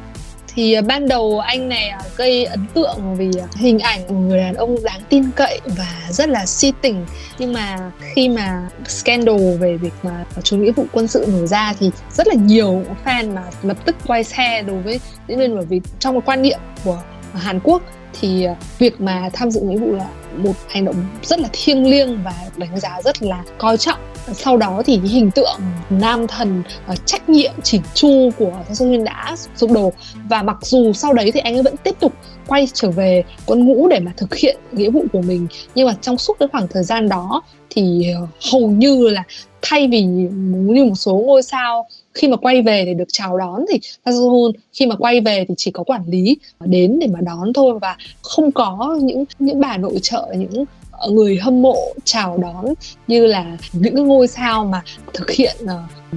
Thì 0.55 0.73
à, 0.73 0.83
ban 0.83 1.09
đầu 1.09 1.39
anh 1.39 1.69
này 1.69 1.89
à, 1.89 2.01
gây 2.17 2.45
ấn 2.45 2.67
tượng 2.75 3.17
vì 3.17 3.31
hình 3.57 3.79
ảnh 3.79 4.01
của 4.09 4.15
người 4.15 4.39
đàn 4.39 4.55
ông 4.55 4.77
đáng 4.85 5.01
tin 5.09 5.31
cậy 5.37 5.61
và 5.65 5.95
rất 6.11 6.29
là 6.29 6.47
si 6.47 6.73
tình. 6.81 7.07
Nhưng 7.39 7.53
mà 7.53 7.91
khi 8.15 8.29
mà 8.29 8.69
scandal 8.87 9.57
về 9.61 9.77
việc 9.77 9.93
mà 10.03 10.25
chủ 10.43 10.57
nghĩa 10.57 10.73
vụ 10.73 10.85
quân 10.93 11.09
sự 11.09 11.27
nổ 11.29 11.47
ra 11.47 11.73
thì 11.81 11.91
rất 12.13 12.27
là 12.29 12.35
nhiều 12.35 12.83
fan 13.05 13.35
mà 13.35 13.43
lập 13.63 13.77
tức 13.85 13.97
quay 14.07 14.25
xe 14.25 14.63
đối 14.63 14.83
với 14.83 15.01
diễn 15.29 15.39
viên, 15.39 15.57
bởi 15.57 15.67
vì 15.67 15.81
trong 15.99 16.15
một 16.15 16.23
quan 16.25 16.43
niệm 16.43 16.59
của 16.85 16.99
Hàn 17.35 17.61
Quốc 17.61 17.83
thì 18.21 18.45
à, 18.45 18.55
việc 18.79 19.01
mà 19.01 19.29
tham 19.33 19.51
dự 19.51 19.61
nghĩa 19.61 19.79
vụ 19.79 19.93
là 19.93 20.07
một 20.37 20.55
hành 20.69 20.85
động 20.85 20.97
rất 21.23 21.41
là 21.41 21.49
thiêng 21.53 21.91
liêng 21.91 22.23
và 22.25 22.35
đánh 22.57 22.81
giá 22.81 23.01
rất 23.05 23.23
là 23.23 23.43
coi 23.59 23.77
trọng 23.77 23.99
sau 24.35 24.57
đó 24.57 24.83
thì 24.87 24.97
cái 24.97 25.09
hình 25.09 25.31
tượng 25.31 25.61
nam 25.91 26.27
thần 26.27 26.63
uh, 26.93 27.07
trách 27.07 27.29
nhiệm 27.29 27.53
chỉnh 27.63 27.83
chu 27.95 28.31
của 28.39 28.51
Thái 28.67 28.75
Sơn 28.75 28.89
Huyên 28.89 29.05
đã 29.05 29.37
sụp 29.57 29.71
đổ. 29.71 29.93
Và 30.29 30.43
mặc 30.43 30.57
dù 30.63 30.93
sau 30.93 31.13
đấy 31.13 31.31
thì 31.35 31.41
anh 31.41 31.57
ấy 31.57 31.63
vẫn 31.63 31.77
tiếp 31.77 31.95
tục 32.01 32.13
quay 32.47 32.69
trở 32.73 32.91
về 32.91 33.25
quân 33.47 33.65
ngũ 33.65 33.89
để 33.89 34.01
mà 34.01 34.13
thực 34.17 34.35
hiện 34.35 34.57
nghĩa 34.73 34.91
vụ 34.91 35.05
của 35.13 35.23
mình 35.23 35.47
nhưng 35.75 35.87
mà 35.87 35.95
trong 36.01 36.19
suốt 36.19 36.37
cái 36.39 36.49
khoảng 36.53 36.69
thời 36.69 36.85
gian 36.85 37.09
đó 37.09 37.43
thì 37.71 38.13
ờ, 38.15 38.27
hầu 38.53 38.71
như 38.71 39.09
là 39.09 39.23
thay 39.63 39.89
vì 39.89 40.03
như 40.03 40.85
một 40.85 40.95
số 40.95 41.23
ngôi 41.27 41.43
sao 41.43 41.89
khi 42.15 42.29
mà 42.29 42.37
quay 42.37 42.63
về 42.63 42.85
để 42.85 42.95
được 42.95 43.05
chào 43.09 43.39
đón 43.39 43.65
thì 43.73 43.81
Tazuhun 44.05 44.53
khi 44.73 44.87
mà 44.87 44.97
quay 44.97 45.21
về 45.21 45.45
thì 45.49 45.55
chỉ 45.57 45.71
có 45.71 45.83
quản 45.83 46.03
lý 46.07 46.37
đến 46.61 46.99
để 47.01 47.07
mà 47.07 47.21
đón 47.21 47.53
thôi. 47.53 47.79
Và 47.83 47.97
không 48.23 48.53
có 48.53 48.99
những 49.03 49.25
những 49.39 49.61
bà 49.61 49.77
nội 49.77 49.99
trợ 50.03 50.27
những 50.37 50.65
người 51.11 51.37
hâm 51.37 51.63
mộ 51.63 51.77
chào 52.05 52.39
đón 52.39 52.65
như 53.07 53.27
là 53.27 53.57
những 53.73 53.95
cái 53.95 54.05
ngôi 54.05 54.29
sao 54.29 54.65
mà 54.65 54.83
thực 55.15 55.31
hiện 55.31 55.57
uh, 55.65 55.71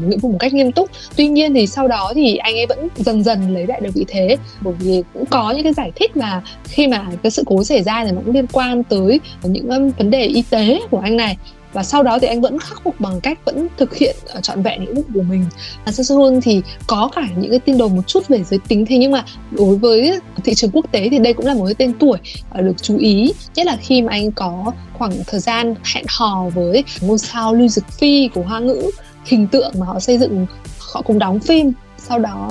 nghĩa 0.08 0.18
vụ 0.18 0.32
một 0.32 0.38
cách 0.40 0.54
nghiêm 0.54 0.72
túc. 0.72 0.90
Tuy 1.16 1.28
nhiên 1.28 1.54
thì 1.54 1.68
sau 1.68 1.88
đó 1.88 2.12
thì 2.16 2.38
anh 2.38 2.56
ấy 2.56 2.66
vẫn 2.66 2.88
dần 2.96 3.24
dần 3.24 3.54
lấy 3.54 3.68
lại 3.68 3.82
được 3.82 3.90
vị 3.94 4.06
thế 4.08 4.38
bởi 4.62 4.74
vì 4.80 5.04
cũng 5.14 5.26
có 5.26 5.52
những 5.52 5.64
cái 5.64 5.74
giải 5.74 5.92
thích 5.96 6.18
là 6.18 6.42
khi 6.64 6.88
mà 6.88 7.08
cái 7.24 7.32
sự 7.32 7.44
cố 7.46 7.64
xảy 7.64 7.84
ra 7.84 8.06
thì 8.06 8.12
nó 8.12 8.22
cũng 8.26 8.36
liên 8.36 8.48
quan 8.48 8.84
tới 8.84 9.20
những 9.44 9.92
vấn 9.98 10.10
đề 10.10 10.24
y 10.24 10.44
tế 10.50 10.80
của 10.92 11.00
anh 11.00 11.18
này 11.18 11.38
và 11.74 11.84
sau 11.84 12.04
đó 12.04 12.20
thì 12.20 12.28
anh 12.28 12.42
vẫn 12.42 12.60
khắc 12.60 12.84
phục 12.84 13.00
bằng 13.00 13.22
cách 13.22 13.40
vẫn 13.46 13.68
thực 13.78 13.96
hiện 13.96 14.16
uh, 14.38 14.44
trọn 14.44 14.62
vẹn 14.62 14.84
những 14.84 14.96
ước 14.96 15.04
của 15.14 15.22
mình. 15.22 15.46
Và 15.86 15.92
hơn 16.10 16.42
thì 16.42 16.62
có 16.88 17.10
cả 17.16 17.28
những 17.38 17.50
cái 17.50 17.60
tin 17.60 17.78
đồn 17.78 17.96
một 17.96 18.08
chút 18.08 18.28
về 18.28 18.44
giới 18.44 18.60
tính. 18.68 18.86
Thế 18.86 18.98
nhưng 18.98 19.12
mà 19.12 19.26
đối 19.52 19.76
với 19.78 20.20
thị 20.44 20.54
trường 20.54 20.72
quốc 20.74 20.86
tế 20.92 21.10
thì 21.10 21.20
đây 21.20 21.34
cũng 21.34 21.46
là 21.46 21.54
một 21.54 21.66
cái 21.66 21.74
tên 21.74 21.94
tuổi 21.94 22.18
uh, 22.60 22.62
được 22.62 22.84
chú 22.84 22.98
ý. 22.98 23.34
Nhất 23.56 23.66
là 23.66 23.78
khi 23.82 24.02
mà 24.02 24.12
anh 24.12 24.32
có 24.32 24.72
khoảng 24.94 25.14
thời 25.28 25.40
gian 25.40 25.76
hẹn 25.94 26.06
hò 26.08 26.46
với 26.56 26.84
ngôi 27.02 27.18
sao 27.18 27.54
Lưu 27.54 27.68
Dực 27.68 27.88
Phi 27.92 28.30
của 28.34 28.42
Hoa 28.42 28.60
ngữ 28.60 28.92
hình 29.26 29.48
tượng 29.48 29.74
mà 29.80 29.86
họ 29.86 30.00
xây 30.00 30.18
dựng 30.18 30.46
họ 30.94 31.02
cùng 31.02 31.20
đóng 31.20 31.40
phim 31.40 31.74
sau 32.08 32.20
đó 32.20 32.50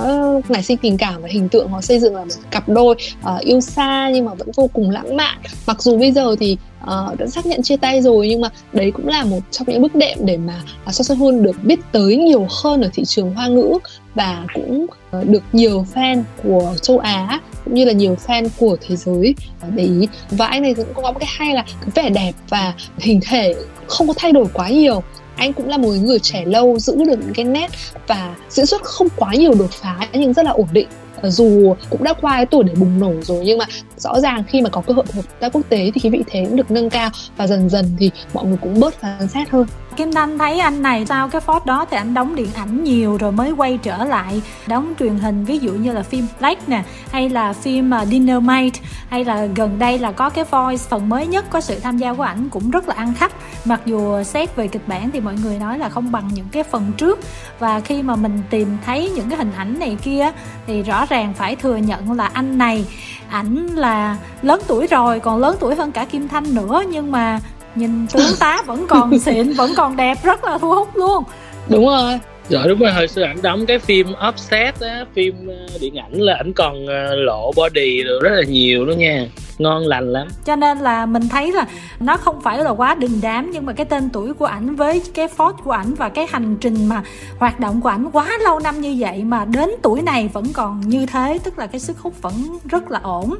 nảy 0.49 0.63
sinh 0.63 0.77
tình 0.77 0.97
cảm 0.97 1.23
và 1.23 1.29
hình 1.31 1.49
tượng 1.49 1.69
họ 1.69 1.81
xây 1.81 2.01
dựng 2.01 2.17
là 2.17 2.25
một 2.25 2.31
cặp 2.51 2.69
đôi 2.69 2.97
uh, 3.21 3.41
yêu 3.41 3.61
xa 3.61 4.11
nhưng 4.15 4.25
mà 4.25 4.35
vẫn 4.35 4.49
vô 4.57 4.71
cùng 4.73 4.91
lãng 4.91 5.17
mạn. 5.17 5.39
Mặc 5.67 5.83
dù 5.83 5.99
bây 5.99 6.13
giờ 6.13 6.37
thì 6.41 6.57
uh, 6.83 7.19
đã 7.19 7.27
xác 7.27 7.47
nhận 7.47 7.63
chia 7.63 7.77
tay 7.77 8.03
rồi 8.03 8.29
nhưng 8.29 8.41
mà 8.41 8.49
đấy 8.73 8.91
cũng 8.91 9.09
là 9.09 9.25
một 9.25 9.41
trong 9.51 9.69
những 9.71 9.83
bước 9.83 9.95
đệm 9.95 10.19
để 10.21 10.37
mà 10.37 10.63
à, 10.85 10.89
uh, 10.89 10.95
sánh 10.95 11.19
hôn 11.19 11.43
được 11.43 11.65
biết 11.65 11.81
tới 11.93 12.17
nhiều 12.17 12.47
hơn 12.63 12.83
ở 12.83 12.91
thị 12.95 13.05
trường 13.05 13.35
hoa 13.35 13.47
ngữ 13.49 13.79
và 14.15 14.45
cũng 14.55 14.87
uh, 15.19 15.29
được 15.29 15.43
nhiều 15.53 15.87
fan 15.95 16.23
của 16.43 16.75
châu 16.83 16.99
Á 16.99 17.41
cũng 17.65 17.75
như 17.75 17.85
là 17.85 17.93
nhiều 17.93 18.17
fan 18.27 18.49
của 18.59 18.77
thế 18.89 18.97
giới 18.97 19.35
để 19.75 19.85
ý. 19.85 20.09
Và 20.31 20.47
anh 20.47 20.63
này 20.63 20.75
cũng 20.75 20.87
có 20.95 21.03
một 21.03 21.19
cái 21.21 21.29
hay 21.33 21.55
là 21.55 21.63
cái 21.63 21.91
vẻ 21.95 22.11
đẹp 22.11 22.33
và 22.49 22.75
hình 22.99 23.21
thể 23.27 23.55
không 23.91 24.09
có 24.09 24.15
thay 24.17 24.33
đổi 24.33 24.47
quá 24.53 24.69
nhiều. 24.69 25.03
Anh 25.37 25.53
cũng 25.53 25.69
là 25.69 25.79
một 25.79 25.89
người 25.89 26.19
trẻ 26.19 26.45
lâu, 26.45 26.79
giữ 26.79 26.97
được 26.97 27.19
những 27.21 27.35
cái 27.35 27.45
nét 27.45 27.71
và 28.07 28.35
diễn 28.49 28.67
xuất 28.67 28.83
không 28.83 29.09
quá 29.17 29.35
nhiều 29.35 29.55
đột 29.55 29.71
phá 29.71 30.09
nhưng 30.13 30.33
rất 30.33 30.45
là 30.45 30.51
ổn 30.51 30.69
định. 30.73 30.89
Ờ, 31.23 31.31
dù 31.31 31.75
cũng 31.91 32.05
đã 32.05 32.13
qua 32.13 32.37
cái 32.37 32.47
tuổi 32.47 32.65
để 32.65 32.75
bùng 32.75 33.01
nổ 33.01 33.13
rồi 33.23 33.45
nhưng 33.45 33.59
mà 33.59 33.65
rõ 33.97 34.21
ràng 34.21 34.45
khi 34.49 34.61
mà 34.61 34.71
có 34.71 34.81
cơ 34.81 34.95
hội 34.95 35.05
hợp 35.15 35.41
tác 35.41 35.53
quốc 35.53 35.63
tế 35.69 35.91
thì 35.95 36.01
cái 36.01 36.11
vị 36.11 36.23
thế 36.27 36.45
cũng 36.45 36.57
được 36.57 36.71
nâng 36.71 36.91
cao 36.91 37.11
và 37.37 37.47
dần 37.47 37.71
dần 37.71 37.97
thì 37.99 38.11
mọi 38.35 38.45
người 38.45 38.57
cũng 38.61 38.81
bớt 38.81 39.01
phán 39.01 39.29
xét 39.29 39.51
hơn. 39.51 39.67
Kim 40.01 40.13
Thanh 40.13 40.39
thấy 40.39 40.59
anh 40.59 40.83
này 40.83 41.07
sau 41.07 41.29
cái 41.29 41.41
phốt 41.41 41.67
đó 41.67 41.87
thì 41.91 41.97
anh 41.97 42.15
đóng 42.15 42.35
điện 42.35 42.49
ảnh 42.55 42.85
nhiều 42.85 43.17
rồi 43.17 43.33
mới 43.33 43.51
quay 43.51 43.79
trở 43.83 44.05
lại, 44.05 44.43
đóng 44.67 44.95
truyền 44.99 45.19
hình, 45.19 45.45
ví 45.45 45.59
dụ 45.59 45.73
như 45.73 45.93
là 45.93 46.03
phim 46.03 46.27
Black 46.39 46.69
nè, 46.69 46.83
hay 47.11 47.31
là 47.31 47.53
phim 47.53 47.91
ờ, 47.91 48.05
Dinner 48.05 48.43
Mate 48.43 48.81
hay 49.09 49.25
là 49.25 49.47
gần 49.47 49.79
đây 49.79 49.99
là 49.99 50.13
có 50.13 50.31
cái 50.31 50.45
Voice. 50.45 50.85
Phần 50.89 51.09
mới 51.09 51.27
nhất 51.27 51.45
có 51.51 51.61
sự 51.61 51.81
tham 51.81 51.99
gia 51.99 52.15
của 52.15 52.23
ảnh 52.23 52.49
cũng 52.49 52.71
rất 52.71 52.89
là 52.89 52.95
ăn 52.95 53.15
khách. 53.15 53.33
Mặc 53.65 53.81
dù 53.87 54.23
xét 54.23 54.57
về 54.57 54.69
kịch 54.69 54.89
bản 54.89 55.11
thì 55.11 55.21
mọi 55.21 55.35
người 55.43 55.59
nói 55.59 55.79
là 55.79 55.89
không 55.89 56.13
bằng 56.13 56.31
những 56.35 56.49
cái 56.53 56.63
phần 56.63 56.93
trước. 56.97 57.19
Và 57.59 57.81
khi 57.81 58.03
mà 58.03 58.17
mình 58.17 58.43
tìm 58.51 58.77
thấy 58.87 59.11
những 59.11 59.29
cái 59.29 59.39
hình 59.39 59.53
ảnh 59.57 59.79
này 59.79 59.97
kia 60.03 60.31
thì 60.67 60.83
rõ 60.83 61.07
ràng 61.07 61.35
phải 61.35 61.57
thừa 61.57 61.77
nhận 61.77 62.13
là 62.13 62.31
anh 62.33 62.59
này 62.59 62.87
ảnh 63.29 63.67
là 63.67 64.17
lớn 64.43 64.61
tuổi 64.67 64.87
rồi, 64.87 65.21
còn 65.21 65.39
lớn 65.39 65.57
tuổi 65.61 65.75
hơn 65.75 65.93
cả 65.93 66.05
Kim 66.05 66.29
Thanh 66.29 66.55
nữa. 66.55 66.83
Nhưng 66.91 67.13
mà 67.13 67.41
nhìn 67.75 68.07
tướng 68.07 68.37
tá 68.41 68.63
vẫn 68.67 68.87
còn 68.89 69.19
xịn 69.19 69.53
vẫn 69.53 69.73
còn 69.77 69.97
đẹp 69.97 70.19
rất 70.25 70.45
là 70.45 70.59
thu 70.59 70.75
hút 70.75 70.97
luôn. 70.97 71.25
Đúng 71.69 71.87
rồi. 71.87 72.21
Rồi 72.51 72.69
đúng 72.69 72.79
rồi 72.79 72.93
hồi 72.93 73.09
xưa 73.09 73.23
ảnh 73.23 73.43
đóng 73.43 73.67
cái 73.67 73.79
phim 73.79 74.07
Offset 74.07 74.73
á 74.81 75.05
phim 75.15 75.49
ờ, 75.49 75.79
điện 75.81 75.99
ảnh 75.99 76.13
là 76.13 76.35
ảnh 76.35 76.53
còn 76.53 76.87
ờ, 76.87 77.15
lộ 77.15 77.53
body 77.57 78.03
rồi 78.03 78.21
rất 78.23 78.31
là 78.33 78.43
nhiều 78.43 78.87
đó 78.87 78.93
nha. 78.93 79.27
Ngon 79.59 79.87
lành 79.87 80.13
lắm. 80.13 80.29
Cho 80.45 80.57
nên 80.57 80.79
là 80.79 81.07
mình 81.07 81.29
thấy 81.29 81.53
là 81.53 81.67
nó 82.01 82.17
không 82.17 82.41
phải 82.41 82.59
là 82.59 82.71
quá 82.71 82.95
đình 82.95 83.21
đám 83.23 83.51
nhưng 83.51 83.67
mà 83.67 83.73
cái 83.73 83.87
tên 83.87 84.11
tuổi 84.13 84.35
của 84.35 84.45
ảnh 84.45 84.77
với 84.77 85.03
cái 85.15 85.29
phốt 85.29 85.55
của 85.65 85.71
ảnh 85.71 85.95
và 85.95 86.09
cái 86.09 86.27
hành 86.31 86.57
trình 86.61 86.89
mà 86.89 87.03
hoạt 87.39 87.61
động 87.61 87.81
của 87.81 87.89
ảnh 87.89 88.11
quá 88.13 88.39
lâu 88.45 88.59
năm 88.61 88.81
như 88.81 88.97
vậy 88.99 89.25
mà 89.25 89.45
đến 89.45 89.71
tuổi 89.83 90.03
này 90.03 90.31
vẫn 90.33 90.45
còn 90.53 90.81
như 90.81 91.07
thế 91.07 91.39
tức 91.45 91.59
là 91.59 91.67
cái 91.67 91.81
sức 91.81 91.99
hút 91.99 92.23
vẫn 92.23 92.59
rất 92.69 92.91
là 92.91 93.01
ổn 93.03 93.35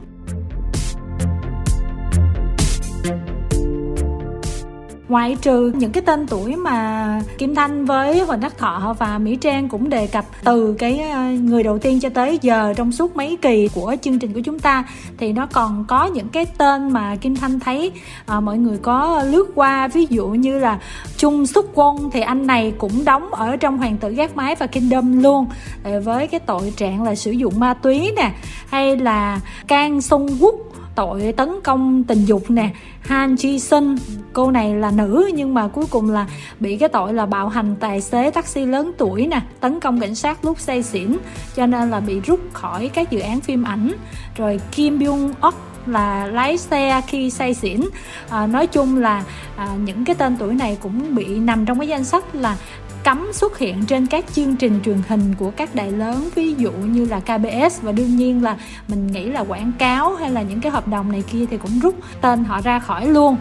ngoại 5.11 5.37
trừ 5.43 5.73
những 5.75 5.93
cái 5.93 6.03
tên 6.03 6.27
tuổi 6.27 6.57
mà 6.57 7.23
Kim 7.39 7.55
Thanh 7.55 7.85
với 7.85 8.21
Huỳnh 8.21 8.41
Đắc 8.41 8.59
Thọ 8.59 8.95
và 8.99 9.19
Mỹ 9.19 9.37
Trang 9.37 9.69
cũng 9.69 9.89
đề 9.89 10.07
cập 10.07 10.25
từ 10.45 10.75
cái 10.79 10.99
ờ, 10.99 11.23
người 11.23 11.63
đầu 11.63 11.79
tiên 11.79 12.01
cho 12.01 12.09
tới 12.09 12.39
giờ 12.43 12.75
trong 12.77 12.93
suốt 12.93 13.17
mấy 13.17 13.39
kỳ 13.43 13.69
của 13.75 13.97
chương 14.03 14.19
trình 14.19 14.33
của 14.33 14.41
chúng 14.41 14.59
ta 14.59 14.85
thì 15.19 15.33
nó 15.33 15.47
còn 15.47 15.85
có 15.89 16.07
những 16.07 16.29
cái 16.29 16.47
tên 16.47 16.93
mà 16.93 17.17
Kim 17.17 17.37
Thanh 17.37 17.61
thấy 17.61 17.93
à, 18.27 18.41
mọi 18.41 18.59
người 18.59 18.79
có 18.79 19.23
lướt 19.27 19.51
qua. 19.55 19.89
Ví 19.89 20.07
dụ 20.11 20.29
như 20.29 20.59
là 20.59 20.79
Trung 21.17 21.47
Xuất 21.47 21.67
Quân 21.75 22.11
thì 22.13 22.21
anh 22.21 22.47
này 22.47 22.73
cũng 22.79 23.05
đóng 23.05 23.35
ở 23.35 23.57
trong 23.57 23.79
Hoàng 23.79 23.97
tử 23.97 24.11
gác 24.11 24.37
mái 24.37 24.55
và 24.55 24.67
Kingdom 24.67 25.23
luôn. 25.23 25.47
Ờ, 25.85 26.01
với 26.01 26.27
cái 26.27 26.41
tội 26.41 26.73
trạng 26.77 27.03
là 27.03 27.15
sử 27.15 27.31
dụng 27.31 27.61
ma 27.61 27.75
túy 27.75 28.13
nè 28.17 28.33
hay 28.69 28.97
là 28.97 29.41
Can 29.67 30.03
Sung 30.03 30.29
Quốc 30.41 30.55
tội 30.95 31.35
tấn 31.37 31.49
công 31.65 32.05
tình 32.05 32.25
dục 32.25 32.51
nè. 32.51 32.71
Han 33.01 33.35
Ji 33.35 33.59
Sun 33.59 33.97
cô 34.33 34.51
này 34.51 34.75
là 34.75 34.91
nữ 34.91 35.31
nhưng 35.35 35.55
mà 35.55 35.69
cuối 35.69 35.85
cùng 35.91 36.11
là 36.11 36.27
bị 36.61 36.77
cái 36.77 36.89
tội 36.89 37.15
là 37.15 37.27
bạo 37.27 37.49
hành 37.49 37.77
tài 37.81 38.01
xế 38.01 38.31
taxi 38.31 38.67
lớn 38.67 38.93
tuổi 38.99 39.27
nè 39.27 39.41
tấn 39.61 39.81
công 39.81 40.01
cảnh 40.01 40.15
sát 40.15 40.45
lúc 40.45 40.61
say 40.61 40.83
xỉn 40.83 41.17
cho 41.57 41.67
nên 41.67 41.91
là 41.91 42.01
bị 42.01 42.21
rút 42.21 42.41
khỏi 42.53 42.89
các 42.89 43.11
dự 43.11 43.21
án 43.21 43.41
phim 43.41 43.65
ảnh. 43.65 43.93
Rồi 44.37 44.61
Kim 44.73 44.99
Byung 44.99 45.33
Ok 45.41 45.55
là 45.87 46.27
lái 46.27 46.59
xe 46.59 47.01
khi 47.07 47.31
say 47.31 47.55
xỉn. 47.55 47.81
À, 48.29 48.47
nói 48.47 48.67
chung 48.67 48.97
là 48.97 49.25
à, 49.57 49.69
những 49.85 50.05
cái 50.05 50.17
tên 50.17 50.37
tuổi 50.37 50.55
này 50.55 50.79
cũng 50.83 51.15
bị 51.15 51.25
nằm 51.27 51.67
trong 51.67 51.79
cái 51.79 51.89
danh 51.89 52.05
sách 52.05 52.35
là 52.35 52.57
cấm 53.05 53.33
xuất 53.33 53.59
hiện 53.59 53.87
trên 53.87 54.07
các 54.07 54.25
chương 54.33 54.57
trình 54.57 54.81
truyền 54.85 54.99
hình 55.09 55.35
của 55.39 55.51
các 55.51 55.75
đài 55.75 55.91
lớn 55.91 56.29
ví 56.35 56.55
dụ 56.55 56.71
như 56.73 57.05
là 57.05 57.21
KBS 57.21 57.83
và 57.83 57.93
đương 57.93 58.17
nhiên 58.17 58.43
là 58.43 58.57
mình 58.89 59.07
nghĩ 59.07 59.25
là 59.25 59.41
quảng 59.41 59.73
cáo 59.79 60.15
hay 60.15 60.31
là 60.31 60.43
những 60.43 60.61
cái 60.61 60.73
hợp 60.73 60.89
đồng 60.89 61.13
này 61.13 61.23
kia 61.33 61.47
thì 61.51 61.59
cũng 61.59 61.81
rút 61.81 61.95
tên 62.21 62.45
họ 62.45 62.61
ra 62.61 62.79
khỏi 62.79 63.07
luôn. 63.07 63.37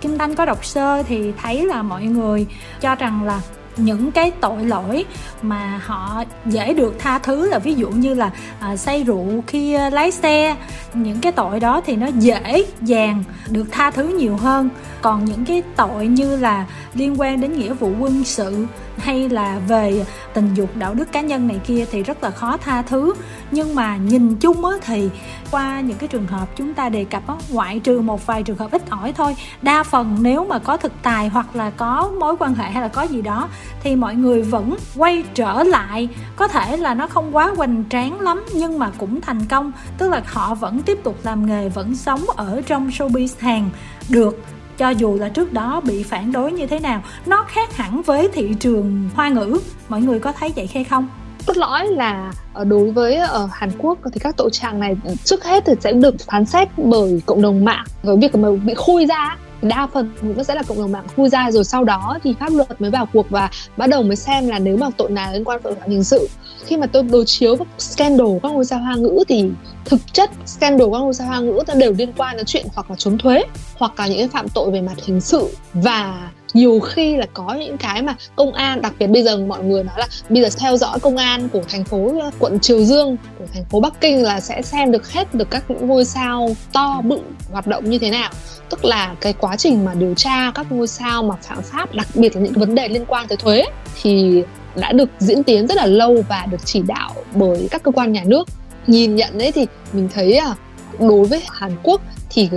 Kim 0.00 0.18
Thanh 0.18 0.34
có 0.34 0.44
đọc 0.44 0.64
sơ 0.64 1.02
thì 1.02 1.32
thấy 1.42 1.66
là 1.66 1.82
mọi 1.82 2.04
người 2.04 2.46
cho 2.80 2.94
rằng 2.94 3.22
là 3.22 3.40
những 3.76 4.12
cái 4.12 4.30
tội 4.30 4.64
lỗi 4.64 5.04
mà 5.42 5.80
họ 5.84 6.24
dễ 6.46 6.74
được 6.74 6.94
tha 6.98 7.18
thứ 7.18 7.50
là 7.50 7.58
ví 7.58 7.74
dụ 7.74 7.90
như 7.90 8.14
là 8.14 8.30
à, 8.60 8.76
say 8.76 9.02
rượu 9.02 9.44
khi 9.46 9.72
à, 9.72 9.90
lái 9.90 10.10
xe 10.10 10.56
những 10.94 11.20
cái 11.20 11.32
tội 11.32 11.60
đó 11.60 11.80
thì 11.86 11.96
nó 11.96 12.06
dễ 12.06 12.64
dàng 12.82 13.24
được 13.50 13.66
tha 13.70 13.90
thứ 13.90 14.08
nhiều 14.18 14.36
hơn. 14.36 14.68
Còn 15.02 15.24
những 15.24 15.44
cái 15.44 15.62
tội 15.76 16.06
như 16.06 16.36
là 16.36 16.66
liên 16.94 17.20
quan 17.20 17.40
đến 17.40 17.58
nghĩa 17.58 17.72
vụ 17.72 17.92
quân 18.00 18.24
sự 18.24 18.66
hay 19.02 19.28
là 19.28 19.58
về 19.68 20.04
tình 20.34 20.54
dục 20.54 20.76
đạo 20.76 20.94
đức 20.94 21.12
cá 21.12 21.20
nhân 21.20 21.48
này 21.48 21.60
kia 21.66 21.84
thì 21.90 22.02
rất 22.02 22.22
là 22.22 22.30
khó 22.30 22.56
tha 22.56 22.82
thứ. 22.82 23.14
Nhưng 23.50 23.74
mà 23.74 23.96
nhìn 23.96 24.36
chung 24.36 24.64
á 24.64 24.72
thì 24.82 25.10
qua 25.50 25.80
những 25.80 25.98
cái 25.98 26.08
trường 26.08 26.26
hợp 26.26 26.48
chúng 26.56 26.74
ta 26.74 26.88
đề 26.88 27.04
cập 27.04 27.26
á, 27.26 27.34
ngoại 27.50 27.78
trừ 27.78 28.00
một 28.00 28.26
vài 28.26 28.42
trường 28.42 28.56
hợp 28.56 28.70
ít 28.70 28.90
ỏi 28.90 29.12
thôi, 29.12 29.36
đa 29.62 29.82
phần 29.82 30.16
nếu 30.20 30.44
mà 30.44 30.58
có 30.58 30.76
thực 30.76 30.92
tài 31.02 31.28
hoặc 31.28 31.56
là 31.56 31.70
có 31.70 32.12
mối 32.20 32.36
quan 32.38 32.54
hệ 32.54 32.70
hay 32.70 32.82
là 32.82 32.88
có 32.88 33.02
gì 33.02 33.22
đó 33.22 33.48
thì 33.82 33.96
mọi 33.96 34.14
người 34.14 34.42
vẫn 34.42 34.76
quay 34.96 35.24
trở 35.34 35.62
lại. 35.62 36.08
Có 36.36 36.48
thể 36.48 36.76
là 36.76 36.94
nó 36.94 37.06
không 37.06 37.36
quá 37.36 37.52
hoành 37.56 37.84
tráng 37.90 38.20
lắm 38.20 38.44
nhưng 38.54 38.78
mà 38.78 38.90
cũng 38.98 39.20
thành 39.20 39.46
công, 39.46 39.72
tức 39.98 40.08
là 40.08 40.22
họ 40.26 40.54
vẫn 40.54 40.82
tiếp 40.82 40.98
tục 41.04 41.16
làm 41.22 41.46
nghề, 41.46 41.68
vẫn 41.68 41.96
sống 41.96 42.20
ở 42.36 42.62
trong 42.66 42.88
showbiz 42.88 43.28
hàng 43.38 43.70
được 44.08 44.44
cho 44.80 44.90
dù 44.90 45.16
là 45.16 45.28
trước 45.28 45.52
đó 45.52 45.80
bị 45.84 46.02
phản 46.02 46.32
đối 46.32 46.52
như 46.52 46.66
thế 46.66 46.80
nào, 46.80 47.02
nó 47.26 47.44
khác 47.48 47.76
hẳn 47.76 48.02
với 48.02 48.28
thị 48.32 48.54
trường 48.60 49.08
hoa 49.14 49.28
ngữ. 49.28 49.58
Mọi 49.88 50.00
người 50.00 50.18
có 50.18 50.32
thấy 50.32 50.52
vậy 50.56 50.68
hay 50.74 50.84
không? 50.84 51.08
Cốt 51.46 51.56
lõi 51.56 51.86
là 51.86 52.32
ờ, 52.52 52.64
đối 52.64 52.90
với 52.90 53.16
ở 53.16 53.48
Hàn 53.52 53.70
Quốc 53.78 53.98
thì 54.12 54.20
các 54.20 54.36
tội 54.36 54.50
trạng 54.50 54.80
này 54.80 54.96
trước 55.24 55.44
hết 55.44 55.64
thì 55.66 55.72
sẽ 55.80 55.92
được 55.92 56.14
phán 56.26 56.46
xét 56.46 56.68
bởi 56.76 57.22
cộng 57.26 57.42
đồng 57.42 57.64
mạng. 57.64 57.84
Với 58.02 58.16
việc 58.16 58.34
mà 58.34 58.48
bị 58.64 58.74
khui 58.74 59.06
ra 59.06 59.36
đa 59.62 59.86
phần 59.92 60.10
cũng 60.20 60.44
sẽ 60.44 60.54
là 60.54 60.62
cộng 60.62 60.78
đồng 60.78 60.92
mạng 60.92 61.06
khu 61.16 61.28
ra 61.28 61.50
rồi 61.50 61.64
sau 61.64 61.84
đó 61.84 62.18
thì 62.22 62.34
pháp 62.40 62.52
luật 62.52 62.80
mới 62.80 62.90
vào 62.90 63.06
cuộc 63.12 63.30
và 63.30 63.50
bắt 63.76 63.86
đầu 63.86 64.02
mới 64.02 64.16
xem 64.16 64.48
là 64.48 64.58
nếu 64.58 64.76
mà 64.76 64.90
tội 64.96 65.10
nào 65.10 65.32
liên 65.32 65.44
quan 65.44 65.60
tội 65.62 65.74
phạm 65.74 65.90
hình 65.90 66.04
sự. 66.04 66.28
Khi 66.64 66.76
mà 66.76 66.86
tôi 66.86 67.02
đối 67.02 67.24
chiếu 67.26 67.56
với 67.56 67.66
scandal 67.78 68.26
các 68.42 68.52
ngôi 68.52 68.64
sao 68.64 68.78
hoa 68.78 68.94
ngữ 68.94 69.24
thì 69.28 69.50
thực 69.84 70.00
chất 70.12 70.30
scandal 70.46 70.88
các 70.92 70.98
ngôi 70.98 71.14
sao 71.14 71.26
hoa 71.26 71.40
ngữ 71.40 71.60
ta 71.66 71.74
đều 71.74 71.92
liên 71.92 72.12
quan 72.16 72.36
đến 72.36 72.46
chuyện 72.46 72.66
hoặc 72.74 72.90
là 72.90 72.96
trốn 72.96 73.18
thuế 73.18 73.42
hoặc 73.78 74.00
là 74.00 74.06
những 74.06 74.18
cái 74.18 74.28
phạm 74.28 74.48
tội 74.48 74.70
về 74.70 74.80
mặt 74.80 74.96
hình 75.04 75.20
sự. 75.20 75.48
Và 75.74 76.30
nhiều 76.54 76.80
khi 76.80 77.16
là 77.16 77.26
có 77.34 77.54
những 77.54 77.78
cái 77.78 78.02
mà 78.02 78.14
công 78.36 78.52
an, 78.52 78.82
đặc 78.82 78.92
biệt 78.98 79.06
bây 79.06 79.22
giờ 79.22 79.38
mọi 79.38 79.64
người 79.64 79.84
nói 79.84 79.94
là 79.98 80.06
bây 80.28 80.42
giờ 80.42 80.48
theo 80.58 80.76
dõi 80.76 81.00
công 81.00 81.16
an 81.16 81.48
của 81.48 81.62
thành 81.68 81.84
phố, 81.84 82.12
quận 82.38 82.60
Triều 82.60 82.84
Dương, 82.84 83.16
của 83.38 83.44
thành 83.54 83.64
phố 83.64 83.80
Bắc 83.80 84.00
Kinh 84.00 84.22
là 84.22 84.40
sẽ 84.40 84.62
xem 84.62 84.92
được 84.92 85.12
hết 85.12 85.34
được 85.34 85.50
các 85.50 85.64
những 85.68 85.86
ngôi 85.86 86.04
sao 86.04 86.56
to 86.72 87.00
bự 87.04 87.20
hoạt 87.50 87.66
động 87.66 87.90
như 87.90 87.98
thế 87.98 88.10
nào. 88.10 88.30
Tức 88.70 88.84
là 88.84 89.14
cái 89.20 89.32
quá 89.32 89.56
trình 89.56 89.84
mà 89.84 89.94
điều 89.94 90.14
tra 90.14 90.52
các 90.54 90.72
ngôi 90.72 90.88
sao 90.88 91.22
mà 91.22 91.34
phạm 91.42 91.62
pháp, 91.62 91.94
đặc 91.94 92.08
biệt 92.14 92.36
là 92.36 92.42
những 92.42 92.52
vấn 92.52 92.74
đề 92.74 92.88
liên 92.88 93.04
quan 93.06 93.28
tới 93.28 93.36
thuế 93.36 93.64
thì 94.02 94.42
đã 94.76 94.92
được 94.92 95.08
diễn 95.18 95.42
tiến 95.42 95.66
rất 95.66 95.76
là 95.76 95.86
lâu 95.86 96.24
và 96.28 96.46
được 96.50 96.60
chỉ 96.64 96.82
đạo 96.82 97.14
bởi 97.34 97.68
các 97.70 97.82
cơ 97.82 97.90
quan 97.90 98.12
nhà 98.12 98.22
nước. 98.26 98.48
Nhìn 98.86 99.14
nhận 99.14 99.38
đấy 99.38 99.52
thì 99.52 99.66
mình 99.92 100.08
thấy 100.14 100.36
à 100.36 100.54
đối 100.98 101.24
với 101.24 101.42
Hàn 101.48 101.76
Quốc 101.82 102.00
thì 102.30 102.48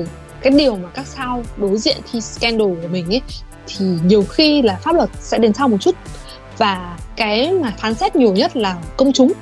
cái 0.41 0.53
điều 0.53 0.75
mà 0.75 0.89
các 0.93 1.07
sao 1.07 1.43
đối 1.57 1.77
diện 1.77 1.97
khi 2.11 2.21
scandal 2.21 2.67
của 2.81 2.87
mình 2.91 3.05
ấy 3.09 3.21
thì 3.67 3.85
nhiều 4.05 4.23
khi 4.29 4.61
là 4.61 4.75
pháp 4.75 4.95
luật 4.95 5.09
sẽ 5.19 5.37
đến 5.37 5.53
sau 5.53 5.67
một 5.67 5.77
chút. 5.81 5.95
Và 6.57 6.97
cái 7.15 7.51
mà 7.51 7.73
phán 7.77 7.93
xét 7.93 8.15
nhiều 8.15 8.33
nhất 8.33 8.57
là 8.57 8.75
công 8.97 9.13
chúng. 9.13 9.33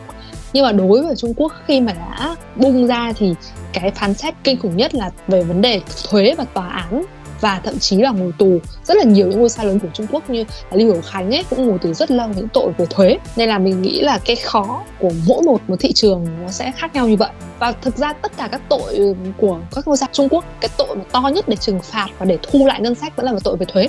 Nhưng 0.54 0.66
mà 0.66 0.72
đối 0.72 1.04
với 1.04 1.16
Trung 1.16 1.34
Quốc 1.38 1.54
khi 1.68 1.82
mà 1.82 1.94
đã 1.94 2.36
bung 2.56 2.88
ra 2.88 3.14
thì 3.18 3.34
cái 3.74 3.92
phán 3.92 4.14
xét 4.14 4.34
kinh 4.44 4.60
khủng 4.60 4.78
nhất 4.78 4.96
là 4.96 5.12
về 5.28 5.44
vấn 5.44 5.62
đề 5.62 5.82
thuế 6.10 6.36
và 6.38 6.46
tòa 6.54 6.68
án 6.68 7.04
và 7.42 7.62
thậm 7.64 7.80
chí 7.80 7.98
là 7.98 8.12
ngồi 8.12 8.32
tù. 8.38 8.60
Rất 8.84 8.98
là 8.98 9.04
nhiều 9.04 9.28
những 9.28 9.40
ngôi 9.40 9.50
sao 9.50 9.66
lớn 9.66 9.80
của 9.80 9.88
Trung 9.94 10.08
Quốc 10.12 10.30
như 10.30 10.44
là 10.72 10.78
Lưu 10.78 10.94
Hiểu 10.94 11.02
Khánh 11.02 11.36
ấy 11.36 11.44
cũng 11.50 11.68
ngồi 11.68 11.80
tù 11.80 11.94
rất 11.94 12.12
lâu 12.12 12.30
những 12.36 12.48
tội 12.48 12.72
về 12.78 12.86
thuế. 12.90 13.18
Nên 13.36 13.50
là 13.50 13.58
mình 13.58 13.82
nghĩ 13.82 14.02
là 14.02 14.20
cái 14.26 14.36
khó 14.36 14.84
của 15.00 15.12
mỗi 15.28 15.42
một 15.42 15.62
một 15.68 15.76
thị 15.80 15.92
trường 15.94 16.26
nó 16.44 16.52
sẽ 16.52 16.72
khác 16.78 16.96
nhau 16.96 17.08
như 17.08 17.16
vậy. 17.16 17.30
Và 17.60 17.72
thực 17.72 17.98
ra 17.98 18.14
tất 18.14 18.32
cả 18.38 18.48
các 18.52 18.62
tội 18.70 19.16
của 19.38 19.60
các 19.76 19.88
ngôi 19.88 19.98
sao 19.98 20.10
Trung 20.12 20.30
Quốc, 20.30 20.46
cái 20.62 20.70
tội 20.78 20.96
mà 20.96 21.04
to 21.12 21.30
nhất 21.34 21.48
để 21.48 21.56
trừng 21.56 21.80
phạt 21.84 22.08
và 22.20 22.26
để 22.26 22.38
thu 22.44 22.66
lại 22.68 22.82
ngân 22.82 22.96
sách 22.96 23.16
vẫn 23.16 23.26
là 23.26 23.32
một 23.32 23.44
tội 23.44 23.58
về 23.58 23.66
thuế. 23.66 23.88